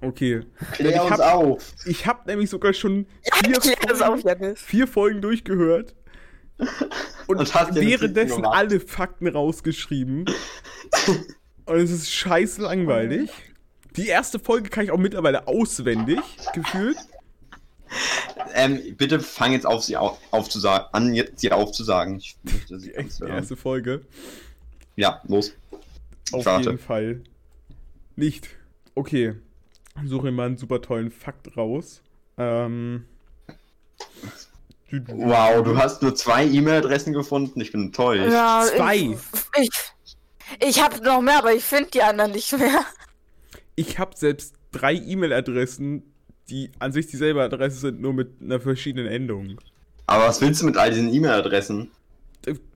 okay. 0.00 0.40
Klär 0.72 0.94
Ich 0.96 1.00
uns 1.00 1.10
hab- 1.20 1.34
auf. 1.34 1.72
Ich 1.86 2.06
habe 2.06 2.20
nämlich 2.26 2.50
sogar 2.50 2.72
schon 2.72 3.06
vier, 3.44 3.58
auf, 3.58 3.64
Folgen, 3.98 4.28
Janis. 4.28 4.60
vier 4.60 4.86
Folgen 4.88 5.20
durchgehört. 5.20 5.94
Und, 7.26 7.38
Und 7.38 7.74
währenddessen 7.74 8.44
alle 8.44 8.78
Fakten 8.80 9.26
rausgeschrieben. 9.28 10.24
Und 11.66 11.76
es 11.76 11.90
ist 11.90 12.10
scheiß 12.12 12.58
langweilig. 12.58 13.30
Die 13.96 14.08
erste 14.08 14.38
Folge 14.38 14.68
kann 14.70 14.84
ich 14.84 14.90
auch 14.90 14.98
mittlerweile 14.98 15.46
auswendig, 15.48 16.18
gefühlt. 16.52 16.96
Ähm, 18.56 18.94
bitte 18.96 19.18
fang 19.20 19.52
jetzt 19.52 19.66
auf, 19.66 19.82
sie 19.82 19.96
auf, 19.96 20.18
aufzusagen, 20.30 20.86
an, 20.92 21.14
jetzt 21.14 21.40
sie 21.40 21.50
aufzusagen. 21.50 22.16
Ich 22.18 22.36
möchte 22.44 22.78
sie 22.78 22.92
Die 22.92 23.26
erste 23.26 23.56
Folge. 23.56 24.02
Ja, 24.94 25.20
los. 25.26 25.54
Auf 26.32 26.46
Warte. 26.46 26.70
jeden 26.70 26.78
Fall. 26.78 27.20
Nicht. 28.16 28.50
Okay. 28.94 29.34
Suche 30.04 30.30
mal 30.30 30.46
einen 30.46 30.56
super 30.56 30.80
tollen 30.80 31.10
Fakt 31.10 31.56
raus. 31.56 32.02
Ähm. 32.38 33.06
Wow, 34.90 35.64
du 35.64 35.76
hast 35.76 36.02
nur 36.02 36.14
zwei 36.14 36.44
E-Mail-Adressen 36.46 37.12
gefunden. 37.12 37.60
Ich 37.60 37.72
bin 37.72 37.86
enttäuscht. 37.86 38.30
Ja, 38.30 38.64
Zwei. 38.76 38.96
Ich, 38.96 39.18
ich, 39.60 39.70
ich 40.60 40.82
habe 40.82 41.02
noch 41.02 41.20
mehr, 41.20 41.38
aber 41.38 41.52
ich 41.52 41.64
finde 41.64 41.90
die 41.90 42.02
anderen 42.02 42.30
nicht 42.32 42.56
mehr. 42.56 42.84
Ich 43.74 43.98
habe 43.98 44.16
selbst 44.16 44.54
drei 44.70 44.94
E-Mail-Adressen, 44.94 46.13
die 46.50 46.70
an 46.78 46.92
sich 46.92 47.06
dieselbe 47.06 47.42
Adresse 47.42 47.78
sind, 47.78 48.00
nur 48.00 48.12
mit 48.12 48.28
einer 48.42 48.60
verschiedenen 48.60 49.06
Endung. 49.06 49.58
Aber 50.06 50.26
was 50.28 50.40
willst 50.40 50.60
du 50.62 50.66
mit 50.66 50.76
all 50.76 50.90
diesen 50.90 51.12
E-Mail-Adressen? 51.12 51.90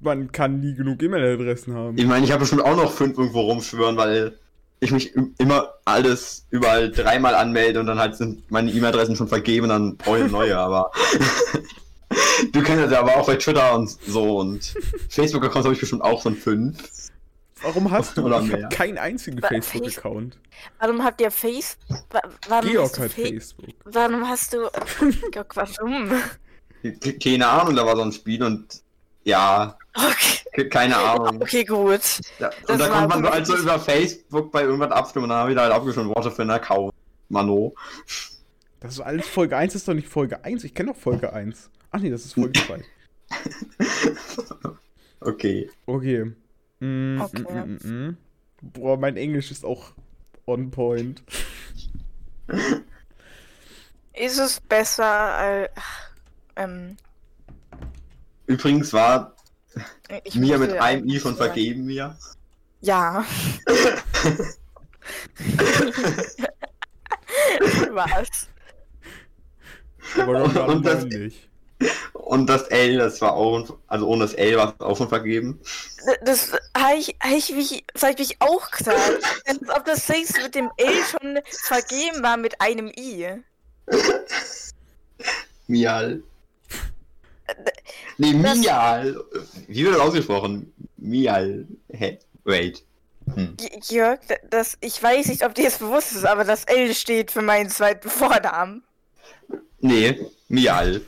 Man 0.00 0.33
kann 0.33 0.61
nie 0.61 0.74
genug 0.74 1.02
E-Mail-Adressen 1.02 1.74
haben. 1.74 1.98
Ich 1.98 2.07
meine, 2.07 2.24
ich 2.24 2.33
habe 2.33 2.40
bestimmt 2.40 2.62
auch 2.64 2.76
noch 2.76 2.90
fünf 2.90 3.18
irgendwo 3.18 3.40
rumschwören, 3.42 3.96
weil 3.98 4.33
ich 4.81 4.90
mich 4.92 5.14
im- 5.14 5.35
immer 5.38 5.74
alles 5.85 6.46
überall 6.50 6.90
dreimal 6.90 7.35
anmelde 7.35 7.81
und 7.81 7.87
dann 7.87 7.98
halt 7.98 8.16
sind 8.16 8.50
meine 8.50 8.70
E-Mail-Adressen 8.70 9.16
schon 9.16 9.28
vergeben 9.28 9.64
und 9.64 9.70
dann 9.70 9.96
brauche 9.98 10.24
ich 10.24 10.33
neue, 10.33 10.57
aber. 10.59 10.90
du 12.52 12.62
kennst 12.62 12.85
das 12.85 12.92
ja 12.92 13.00
aber 13.00 13.16
auch 13.16 13.26
bei 13.26 13.37
Twitter 13.37 13.74
und 13.76 13.90
so 13.90 14.38
und 14.38 14.72
Facebook-Accounts 15.11 15.64
habe 15.66 15.74
ich 15.74 15.81
bestimmt 15.81 16.02
auch 16.02 16.22
schon 16.22 16.35
fünf. 16.37 16.78
Warum 17.62 17.90
hast 17.90 18.16
du? 18.16 18.25
Oder 18.27 18.40
Ich 18.42 18.53
habe 18.53 18.68
keinen 18.68 18.99
einzigen 18.99 19.40
Facebook-Account. 19.40 20.38
Warum 20.79 21.03
habt 21.05 21.21
ihr 21.21 21.31
Face? 21.31 21.77
wa- 22.11 22.23
Warum 22.49 22.71
Georg 22.71 22.85
hast 22.90 22.99
du 22.99 23.03
hat 23.03 23.12
Fa- 23.12 23.23
Facebook. 23.23 23.68
Warum 23.85 24.29
hast 24.29 24.53
du. 24.55 24.59
Georg, 25.33 25.57
warum? 25.57 26.11
Ke- 26.83 27.18
Keine 27.18 27.47
Ahnung, 27.49 27.75
da 27.77 27.85
war 27.85 27.97
so 27.97 28.03
ein 28.03 28.12
Spiel 28.12 28.42
und 28.42 28.83
ja, 29.25 29.77
Okay, 29.94 30.38
ke- 30.53 30.68
keine 30.68 30.97
Ahnung. 30.97 31.42
okay 31.42 31.64
gut. 31.64 32.01
Ja, 32.38 32.51
Das 32.62 32.71
und 32.71 32.79
da 32.79 32.88
konnte 32.88 33.09
man 33.09 33.18
so 33.18 33.23
wirklich- 33.25 33.33
halt 33.33 33.47
so 33.47 33.57
über 33.57 33.79
Facebook 33.81 34.53
bei 34.53 34.62
irgendwas 34.62 34.90
abstimmen 34.92 35.25
und 35.25 35.31
dann 35.31 35.38
habe 35.38 35.51
ich 35.51 35.57
da 35.57 35.62
halt 35.62 35.73
aufgeschrieben, 35.73 36.09
Worte 36.14 36.31
für 36.31 36.42
einen 36.42 36.53
Account. 36.53 36.94
Mano. 37.29 37.75
Das 38.81 38.94
ist 38.94 39.01
alles 39.01 39.27
Folge 39.27 39.57
1, 39.57 39.75
ist 39.75 39.87
doch 39.88 39.94
nicht 39.94 40.09
Folge 40.09 40.44
1. 40.44 40.62
Ich 40.64 40.73
kenne 40.75 40.92
doch 40.92 40.99
Folge 40.99 41.33
1. 41.33 41.68
Ach 41.90 41.99
nee, 41.99 42.11
das 42.11 42.25
ist 42.25 42.35
Folge 42.35 42.53
2. 42.66 42.83
Okay. 45.21 45.68
Okay. 45.87 46.33
Mm, 46.80 47.20
Okay. 47.20 47.42
Mm, 47.42 47.78
mm, 47.82 48.08
mm. 48.08 48.16
Boah, 48.62 48.96
mein 48.96 49.16
Englisch 49.16 49.50
ist 49.50 49.64
auch 49.64 49.92
on 50.46 50.70
point. 50.70 51.22
Ist 54.14 54.38
es 54.38 54.60
besser 54.60 55.04
als. 55.06 55.70
Ähm, 56.56 56.96
Übrigens 58.46 58.92
war 58.92 59.36
ich 60.24 60.34
mir 60.34 60.58
mit 60.58 60.72
einem 60.72 61.08
I 61.08 61.20
schon 61.20 61.36
vergeben, 61.36 61.84
mir. 61.84 62.16
Ja. 62.80 63.24
Was? 67.92 68.48
Aber 70.18 70.66
Und 70.68 70.84
das- 70.84 71.04
neulich. 71.04 71.47
Und 72.28 72.46
das 72.46 72.64
L, 72.64 72.98
das 72.98 73.22
war 73.22 73.32
auch, 73.32 73.78
also 73.86 74.06
ohne 74.06 74.24
das 74.24 74.34
L 74.34 74.58
war 74.58 74.74
es 74.78 74.84
auch 74.84 74.98
schon 74.98 75.08
vergeben. 75.08 75.58
Das 76.26 76.52
habe 76.76 76.96
ich, 76.98 77.16
hab 77.22 77.30
ich, 77.32 77.54
mich, 77.54 77.84
das 77.94 78.02
hab 78.02 78.10
ich 78.10 78.18
mich 78.18 78.36
auch 78.40 78.70
gesagt. 78.70 79.24
Als 79.46 79.58
ob 79.74 79.86
das 79.86 80.06
Sex 80.06 80.34
mit 80.42 80.54
dem 80.54 80.70
L 80.76 80.92
schon 81.10 81.38
vergeben 81.48 82.22
war 82.22 82.36
mit 82.36 82.60
einem 82.60 82.92
I. 82.98 83.28
Mial. 85.68 86.22
Nee, 88.18 88.42
Das- 88.42 88.58
Mial. 88.58 89.24
Wie 89.66 89.84
wird 89.84 89.94
das 89.94 90.02
ausgesprochen? 90.02 90.70
Mial. 90.98 91.66
Hä? 91.90 92.18
Wait. 92.44 92.84
Hm. 93.34 93.56
Jörg, 93.88 94.20
das, 94.50 94.76
ich 94.82 95.02
weiß 95.02 95.28
nicht, 95.28 95.46
ob 95.46 95.54
dir 95.54 95.64
das 95.64 95.78
bewusst 95.78 96.12
ist, 96.12 96.26
aber 96.26 96.44
das 96.44 96.64
L 96.64 96.94
steht 96.94 97.30
für 97.30 97.40
meinen 97.42 97.70
zweiten 97.70 98.10
Vornamen. 98.10 98.82
Nee, 99.80 100.26
Mial. 100.48 101.00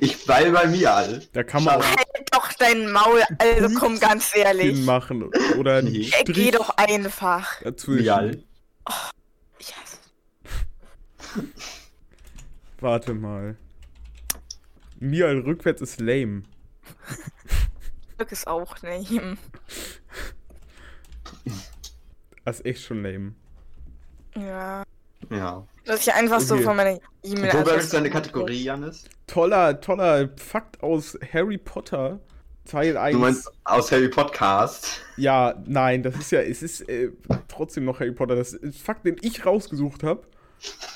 Ich 0.00 0.24
bleibe 0.24 0.52
bei 0.52 0.66
Mial. 0.66 1.22
Da 1.32 1.42
kann 1.42 1.64
man. 1.64 1.82
Halt 1.82 2.08
doch 2.32 2.52
dein 2.54 2.90
Maul, 2.90 3.22
also 3.38 3.78
komm 3.78 3.98
ganz 3.98 4.34
ehrlich. 4.34 4.84
Machen. 4.84 5.30
Oder 5.58 5.76
einen 5.76 5.92
Nee. 5.92 6.10
Geh 6.24 6.50
doch 6.50 6.70
einfach. 6.76 7.62
dazwischen. 7.62 8.02
Mial. 8.02 8.42
Ich 9.58 9.74
hasse. 9.76 9.98
Warte 12.80 13.14
mal. 13.14 13.56
Mial 15.00 15.38
rückwärts 15.40 15.80
ist 15.80 16.00
lame. 16.00 16.42
Glück 18.16 18.32
ist 18.32 18.46
auch 18.46 18.82
nicht. 18.82 19.20
Das 22.44 22.60
ist 22.60 22.66
echt 22.66 22.84
schon 22.84 23.02
lame. 23.02 23.34
Ja. 24.34 24.82
Ja. 25.30 25.66
Dass 25.88 26.06
ich 26.06 26.12
einfach 26.12 26.38
so 26.40 26.54
Okay. 26.54 26.64
von 26.64 26.76
meiner 26.76 26.94
Wo 27.22 27.32
E-Mail-Adresse. 27.32 27.78
ist 27.78 27.94
deine 27.94 28.10
Kategorie, 28.10 28.62
Janis? 28.62 29.04
Toller, 29.26 29.80
toller 29.80 30.28
Fakt 30.36 30.82
aus 30.82 31.18
Harry 31.32 31.56
Potter. 31.56 32.20
Teil 32.66 32.98
1. 32.98 33.14
Du 33.14 33.18
meinst 33.20 33.50
aus 33.64 33.90
Harry 33.90 34.08
Podcast. 34.10 35.00
Ja, 35.16 35.54
nein, 35.66 36.02
das 36.02 36.14
ist 36.16 36.30
ja, 36.30 36.42
es 36.42 36.62
ist 36.62 36.86
äh, 36.90 37.10
trotzdem 37.48 37.86
noch 37.86 38.00
Harry 38.00 38.12
Potter. 38.12 38.36
Das 38.36 38.52
ist 38.52 38.82
Fakt, 38.82 39.06
den 39.06 39.16
ich 39.22 39.46
rausgesucht 39.46 40.02
habe. 40.02 40.24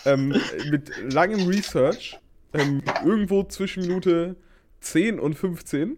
Ähm, 0.04 0.36
mit 0.70 0.90
langem 1.10 1.46
Research. 1.48 2.18
Ähm, 2.52 2.82
irgendwo 3.02 3.44
zwischen 3.44 3.80
Minute 3.86 4.36
10 4.80 5.18
und 5.18 5.34
15 5.36 5.96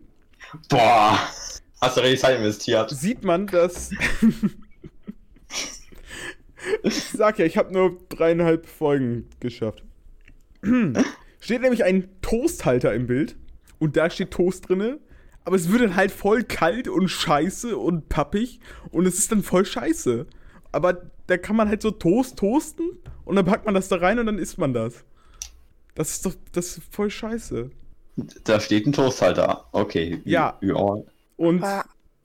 Boah. 0.68 1.18
Hast 1.80 1.96
du 1.96 2.00
richtig 2.02 2.20
Zeit 2.20 2.38
investiert? 2.38 2.90
sieht 2.90 3.24
man, 3.24 3.48
dass. 3.48 3.90
Ich 6.82 7.04
sag 7.04 7.38
ja, 7.38 7.44
ich 7.44 7.56
habe 7.56 7.72
nur 7.72 7.98
dreieinhalb 8.08 8.66
Folgen 8.66 9.28
geschafft. 9.40 9.84
steht 11.40 11.62
nämlich 11.62 11.84
ein 11.84 12.08
Toasthalter 12.22 12.94
im 12.94 13.06
Bild 13.06 13.36
und 13.78 13.96
da 13.96 14.08
steht 14.08 14.30
Toast 14.30 14.68
drinne, 14.68 14.98
aber 15.44 15.56
es 15.56 15.70
wird 15.70 15.82
dann 15.82 15.96
halt 15.96 16.10
voll 16.10 16.42
kalt 16.42 16.88
und 16.88 17.08
scheiße 17.08 17.76
und 17.76 18.08
pappig 18.08 18.60
und 18.90 19.06
es 19.06 19.18
ist 19.18 19.30
dann 19.30 19.42
voll 19.42 19.66
scheiße. 19.66 20.26
Aber 20.72 21.10
da 21.26 21.36
kann 21.36 21.56
man 21.56 21.68
halt 21.68 21.82
so 21.82 21.90
Toast 21.90 22.38
toasten 22.38 22.98
und 23.24 23.36
dann 23.36 23.44
packt 23.44 23.64
man 23.64 23.74
das 23.74 23.88
da 23.88 23.96
rein 23.96 24.18
und 24.18 24.26
dann 24.26 24.38
isst 24.38 24.58
man 24.58 24.72
das. 24.72 25.04
Das 25.94 26.10
ist 26.10 26.26
doch, 26.26 26.34
das 26.52 26.78
ist 26.78 26.94
voll 26.94 27.10
scheiße. 27.10 27.70
Da 28.44 28.60
steht 28.60 28.86
ein 28.86 28.92
Toasthalter. 28.92 29.66
Okay. 29.72 30.20
Ja. 30.24 30.58
ja. 30.60 30.96
Und 31.36 31.62
Aber 31.62 31.84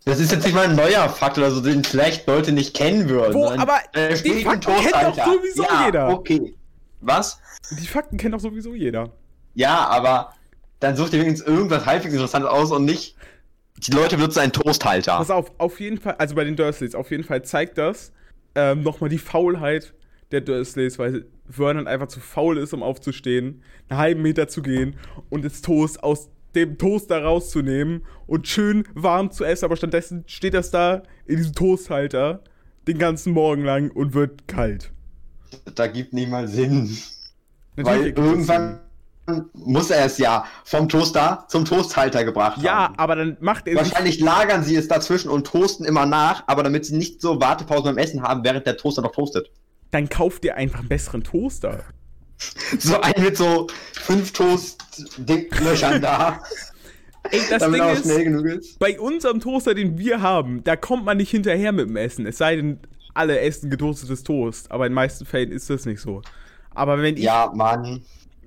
Das 0.09 0.19
ist 0.19 0.31
jetzt 0.31 0.43
nicht 0.43 0.55
mal 0.55 0.65
ein 0.65 0.75
neuer 0.75 1.07
Fakt 1.07 1.37
oder 1.37 1.51
so, 1.51 1.61
den 1.61 1.83
vielleicht 1.83 2.25
Leute 2.25 2.51
nicht 2.51 2.75
kennen 2.75 3.07
würden. 3.09 3.35
Wo, 3.35 3.49
aber 3.49 3.79
da 3.93 4.09
die 4.09 4.43
Fakten 4.43 4.73
kennt 4.73 4.95
doch 4.95 5.25
sowieso 5.25 5.63
ja, 5.63 5.85
jeder. 5.85 6.09
Okay. 6.09 6.55
Was? 7.01 7.39
die 7.79 7.87
Fakten 7.87 8.17
kennt 8.17 8.33
doch 8.33 8.39
sowieso 8.39 8.73
jeder. 8.73 9.11
Ja, 9.53 9.87
aber 9.87 10.33
dann 10.79 10.95
sucht 10.95 11.13
ihr 11.13 11.21
wenigstens 11.21 11.47
irgendwas 11.47 11.85
halbwegs 11.85 12.13
Interessantes 12.13 12.49
aus 12.49 12.71
und 12.71 12.85
nicht. 12.85 13.15
Die 13.77 13.91
Leute 13.91 14.17
benutzen 14.17 14.39
einen 14.39 14.51
Toasthalter. 14.51 15.17
Pass 15.17 15.29
auf, 15.29 15.51
auf 15.59 15.79
jeden 15.79 15.99
Fall, 15.99 16.15
also 16.17 16.33
bei 16.33 16.43
den 16.43 16.55
Dursleys, 16.55 16.95
auf 16.95 17.11
jeden 17.11 17.23
Fall 17.23 17.43
zeigt 17.43 17.77
das 17.77 18.11
ähm, 18.55 18.81
nochmal 18.81 19.09
die 19.09 19.19
Faulheit 19.19 19.93
der 20.31 20.41
Dursleys, 20.41 20.97
weil 20.97 21.25
Vernon 21.47 21.87
einfach 21.87 22.07
zu 22.07 22.19
faul 22.19 22.57
ist, 22.57 22.73
um 22.73 22.81
aufzustehen, 22.81 23.63
einen 23.89 23.99
halben 23.99 24.21
Meter 24.23 24.47
zu 24.47 24.63
gehen 24.63 24.97
und 25.29 25.45
das 25.45 25.61
Toast 25.61 26.03
aus 26.03 26.29
dem 26.55 26.77
Toaster 26.77 27.23
rauszunehmen 27.23 28.05
und 28.27 28.47
schön 28.47 28.87
warm 28.93 29.31
zu 29.31 29.43
essen, 29.43 29.65
aber 29.65 29.77
stattdessen 29.77 30.23
steht 30.27 30.53
das 30.53 30.71
da 30.71 31.03
in 31.25 31.37
diesem 31.37 31.53
Toasthalter 31.53 32.41
den 32.87 32.97
ganzen 32.97 33.33
Morgen 33.33 33.63
lang 33.63 33.91
und 33.91 34.13
wird 34.13 34.47
kalt. 34.47 34.91
Da 35.75 35.87
gibt 35.87 36.13
nicht 36.13 36.29
mal 36.29 36.47
Sinn. 36.47 36.95
Weil 37.75 37.99
ergibt 37.99 38.17
das 38.17 38.25
irgendwann 38.25 38.79
muss 39.53 39.91
er 39.91 40.05
es 40.05 40.17
ja 40.17 40.45
vom 40.65 40.89
Toaster 40.89 41.45
zum 41.49 41.63
Toasthalter 41.65 42.23
gebracht 42.23 42.55
Sinn. 42.55 42.65
Ja, 42.65 42.85
haben. 42.85 42.95
aber 42.97 43.15
dann 43.15 43.37
macht 43.39 43.67
er 43.67 43.75
Wahrscheinlich 43.75 44.19
lagern 44.19 44.63
sie 44.63 44.75
es 44.75 44.87
dazwischen 44.87 45.29
und 45.29 45.45
toasten 45.45 45.85
immer 45.85 46.07
nach, 46.07 46.43
aber 46.47 46.63
damit 46.63 46.85
sie 46.85 46.97
nicht 46.97 47.21
so 47.21 47.39
Wartepausen 47.39 47.85
beim 47.85 47.97
Essen 47.97 48.23
haben, 48.23 48.43
während 48.43 48.65
der 48.65 48.77
Toaster 48.77 49.03
noch 49.03 49.11
toastet. 49.11 49.51
dann 49.91 50.09
kauft 50.09 50.45
ihr 50.45 50.55
einfach 50.55 50.79
einen 50.79 50.89
besseren 50.89 51.23
Toaster. 51.23 51.83
So 52.79 52.99
ein 53.01 53.13
mit 53.21 53.37
so 53.37 53.67
fünf 53.93 54.31
Toast-Dicklöchern 54.33 56.01
da, 56.01 56.41
Ey, 57.31 57.41
das 57.49 57.59
damit 57.59 57.81
Ding 57.81 57.87
auch 57.87 57.93
ist, 57.93 58.03
schnell 58.03 58.23
genug 58.23 58.45
ist. 58.45 58.79
bei 58.79 58.99
unserem 58.99 59.39
Toaster, 59.39 59.73
den 59.73 59.97
wir 59.97 60.21
haben, 60.21 60.63
da 60.63 60.75
kommt 60.75 61.05
man 61.05 61.17
nicht 61.17 61.31
hinterher 61.31 61.71
mit 61.71 61.87
dem 61.89 61.95
Essen. 61.97 62.25
Es 62.25 62.37
sei 62.37 62.55
denn, 62.55 62.79
alle 63.13 63.39
essen 63.39 63.69
getoastetes 63.69 64.23
Toast. 64.23 64.71
Aber 64.71 64.85
in 64.85 64.91
den 64.91 64.95
meisten 64.95 65.25
Fällen 65.25 65.51
ist 65.51 65.69
das 65.69 65.85
nicht 65.85 65.99
so. 65.99 66.21
Aber 66.71 67.01
wenn 67.01 67.17
ich 67.17 67.23
Ja, 67.23 67.51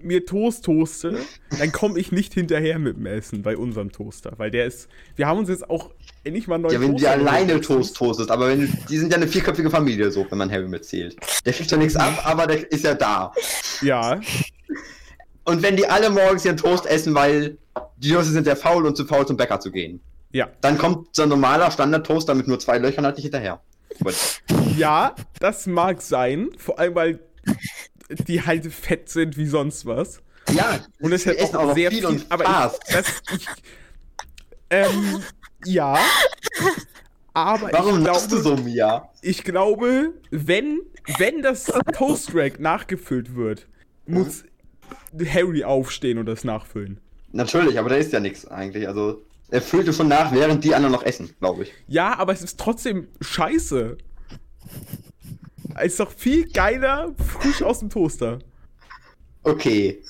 mir 0.00 0.24
Toast 0.26 0.64
toaste, 0.64 1.18
dann 1.58 1.70
komme 1.70 1.98
ich 1.98 2.10
nicht 2.10 2.32
hinterher 2.34 2.78
mit 2.78 2.96
dem 2.96 3.06
Essen 3.06 3.42
bei 3.42 3.56
unserem 3.56 3.92
Toaster. 3.92 4.32
Weil 4.38 4.50
der 4.50 4.66
ist. 4.66 4.88
Wir 5.16 5.26
haben 5.26 5.38
uns 5.38 5.48
jetzt 5.48 5.68
auch 5.68 5.90
endlich 6.24 6.46
mal 6.46 6.58
neuen 6.58 6.74
Ja, 6.74 6.80
wenn 6.80 6.96
du 6.96 7.02
Toaster 7.02 7.10
alleine. 7.10 7.60
Toast 7.60 7.96
toastest, 7.96 8.30
aber 8.30 8.48
wenn 8.48 8.60
du, 8.60 8.68
die 8.88 8.98
sind 8.98 9.10
ja 9.10 9.16
eine 9.16 9.28
vierköpfige 9.28 9.70
Familie, 9.70 10.10
so, 10.10 10.26
wenn 10.30 10.38
man 10.38 10.50
Harry 10.50 10.68
mitzählt. 10.68 11.16
Der 11.44 11.52
kriegt 11.52 11.70
ja 11.70 11.76
nichts 11.76 11.96
ab, 11.96 12.22
aber 12.24 12.46
der 12.46 12.70
ist 12.70 12.84
ja 12.84 12.94
da. 12.94 13.32
Ja, 13.80 14.20
Und 15.44 15.62
wenn 15.62 15.76
die 15.76 15.86
alle 15.86 16.10
morgens 16.10 16.44
ihren 16.44 16.56
Toast 16.56 16.86
essen, 16.86 17.14
weil 17.14 17.56
die 17.96 18.10
Jungs 18.10 18.28
sind 18.28 18.46
ja 18.46 18.54
faul 18.54 18.86
und 18.86 18.96
zu 18.96 19.04
faul 19.04 19.26
zum 19.26 19.36
Bäcker 19.36 19.60
zu 19.60 19.70
gehen, 19.70 20.00
ja. 20.30 20.48
dann 20.60 20.78
kommt 20.78 21.14
so 21.14 21.22
ein 21.22 21.28
normaler 21.28 21.70
Standard-Toaster 21.70 22.34
mit 22.34 22.46
nur 22.48 22.58
zwei 22.58 22.78
Löchern 22.78 23.04
halt 23.04 23.16
nicht 23.16 23.24
hinterher. 23.24 23.60
Ja, 24.76 25.14
das 25.38 25.66
mag 25.66 26.00
sein. 26.00 26.48
Vor 26.56 26.78
allem, 26.78 26.94
weil 26.94 27.20
die 28.08 28.42
halt 28.42 28.72
fett 28.72 29.08
sind 29.08 29.36
wie 29.36 29.46
sonst 29.46 29.86
was. 29.86 30.22
Ja, 30.52 30.80
Und 31.00 31.12
es 31.12 31.26
hat 31.26 31.40
auch 31.40 31.52
noch 31.52 31.74
sehr 31.74 31.90
viel 31.90 32.00
viel, 32.00 32.06
und 32.06 32.26
aber 32.30 32.44
fast. 32.44 32.80
ich, 32.88 32.94
das, 32.94 33.22
ich, 33.36 33.46
ähm, 34.70 35.22
ja, 35.64 35.98
aber 37.34 37.72
Warum 37.72 38.00
ich 38.00 38.06
lachst 38.06 38.30
du 38.32 38.40
glaube, 38.42 38.58
so, 38.58 38.62
Mia? 38.62 39.08
ich 39.22 39.42
glaube, 39.44 40.12
wenn, 40.30 40.80
wenn 41.18 41.42
das 41.42 41.72
Toast 41.96 42.34
Rack 42.34 42.60
nachgefüllt 42.60 43.34
wird, 43.34 43.66
muss 44.06 44.44
Harry 45.26 45.64
aufstehen 45.64 46.18
und 46.18 46.26
das 46.26 46.44
nachfüllen. 46.44 47.00
Natürlich, 47.32 47.78
aber 47.78 47.88
da 47.88 47.96
ist 47.96 48.12
ja 48.12 48.20
nichts 48.20 48.46
eigentlich. 48.46 48.86
Also, 48.86 49.22
er 49.50 49.62
füllte 49.62 49.92
schon 49.92 50.08
nach, 50.08 50.32
während 50.32 50.64
die 50.64 50.74
anderen 50.74 50.92
noch 50.92 51.04
essen, 51.04 51.34
glaube 51.40 51.64
ich. 51.64 51.72
Ja, 51.86 52.18
aber 52.18 52.32
es 52.32 52.42
ist 52.42 52.60
trotzdem 52.60 53.08
scheiße. 53.20 53.96
Es 55.76 55.92
ist 55.92 56.00
doch 56.00 56.12
viel 56.12 56.50
geiler 56.50 57.14
frisch 57.16 57.62
aus 57.62 57.78
dem 57.78 57.88
Toaster. 57.88 58.38
Okay. 59.42 60.02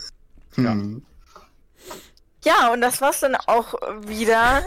Hm. 0.56 1.02
ja, 2.44 2.72
und 2.72 2.82
das 2.82 3.00
war's 3.00 3.20
dann 3.20 3.36
auch 3.36 3.74
wieder 4.06 4.62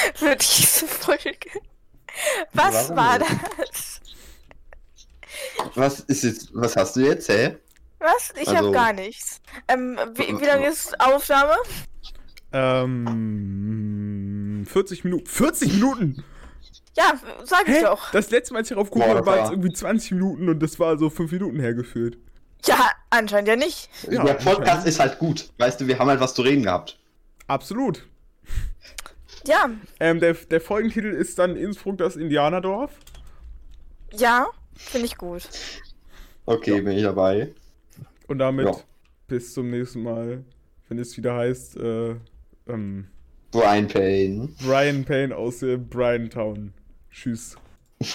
für 0.14 0.36
diese 0.36 0.86
Folge. 0.86 1.36
Was 2.52 2.90
Warum 2.90 2.96
war 2.96 3.18
das? 3.18 4.00
Was 5.74 6.00
ist 6.00 6.24
jetzt, 6.24 6.50
was 6.52 6.76
hast 6.76 6.96
du 6.96 7.00
jetzt, 7.00 7.28
hä? 7.28 7.56
Was? 7.98 8.32
Ich 8.40 8.48
Also- 8.48 8.66
hab 8.68 8.72
gar 8.72 8.92
nichts. 8.92 9.40
Ähm, 9.68 9.98
wie, 10.14 10.38
wie 10.40 10.44
lange 10.44 10.66
ist 10.68 10.98
Aufnahme? 11.00 11.54
Ähm, 13.40 14.66
40 14.68 15.04
Minuten. 15.04 15.26
40 15.26 15.72
Minuten! 15.74 16.24
Ja, 16.96 17.12
sag 17.44 17.68
ich 17.68 17.76
Hä? 17.76 17.82
doch. 17.84 18.10
Das 18.10 18.30
letzte 18.30 18.52
Mal, 18.52 18.60
als 18.60 18.70
ich 18.70 18.76
Boah, 18.76 19.06
habe, 19.08 19.24
war 19.24 19.36
war- 19.38 19.50
irgendwie 19.52 19.72
20 19.72 20.10
Minuten 20.12 20.48
und 20.48 20.58
das 20.60 20.80
war 20.80 20.98
so 20.98 21.08
5 21.08 21.30
Minuten 21.32 21.60
hergeführt. 21.60 22.18
Ja, 22.66 22.90
anscheinend 23.10 23.48
ja 23.48 23.56
nicht. 23.56 23.88
Ja, 24.10 24.24
Der 24.24 24.34
Podcast 24.34 24.86
ist 24.86 24.98
halt 25.00 25.18
gut. 25.18 25.50
Weißt 25.58 25.80
du, 25.80 25.86
wir 25.86 25.98
haben 25.98 26.08
halt 26.08 26.20
was 26.20 26.34
zu 26.34 26.42
reden 26.42 26.64
gehabt. 26.64 26.98
Absolut. 27.46 28.06
Ja, 29.50 29.70
Ähm, 29.98 30.20
der, 30.20 30.34
der 30.34 30.60
Folgentitel 30.60 31.08
ist 31.08 31.38
dann 31.38 31.56
Innsbruck, 31.56 31.98
das 31.98 32.16
Indianerdorf. 32.16 32.92
ja, 34.12 34.46
finde 34.76 35.06
ich 35.06 35.16
gut. 35.16 35.42
Okay, 36.46 36.80
bin 36.80 36.96
ich 36.96 37.02
dabei. 37.02 37.52
Und 38.28 38.38
damit 38.38 38.66
Ja. 38.66 38.72
bis 39.26 39.52
zum 39.54 39.70
nächsten 39.70 40.02
Mal, 40.02 40.44
wenn 40.88 40.98
es 40.98 41.16
wieder 41.16 41.34
heißt, 41.36 41.76
äh, 41.78 42.14
ähm, 42.68 43.08
Brian 43.50 43.88
Payne. 43.88 44.48
Brian 44.64 45.04
Payne 45.04 45.34
aus 45.36 45.62
äh, 45.62 45.76
Bryantown. 45.76 46.72
Tschüss. 47.10 47.56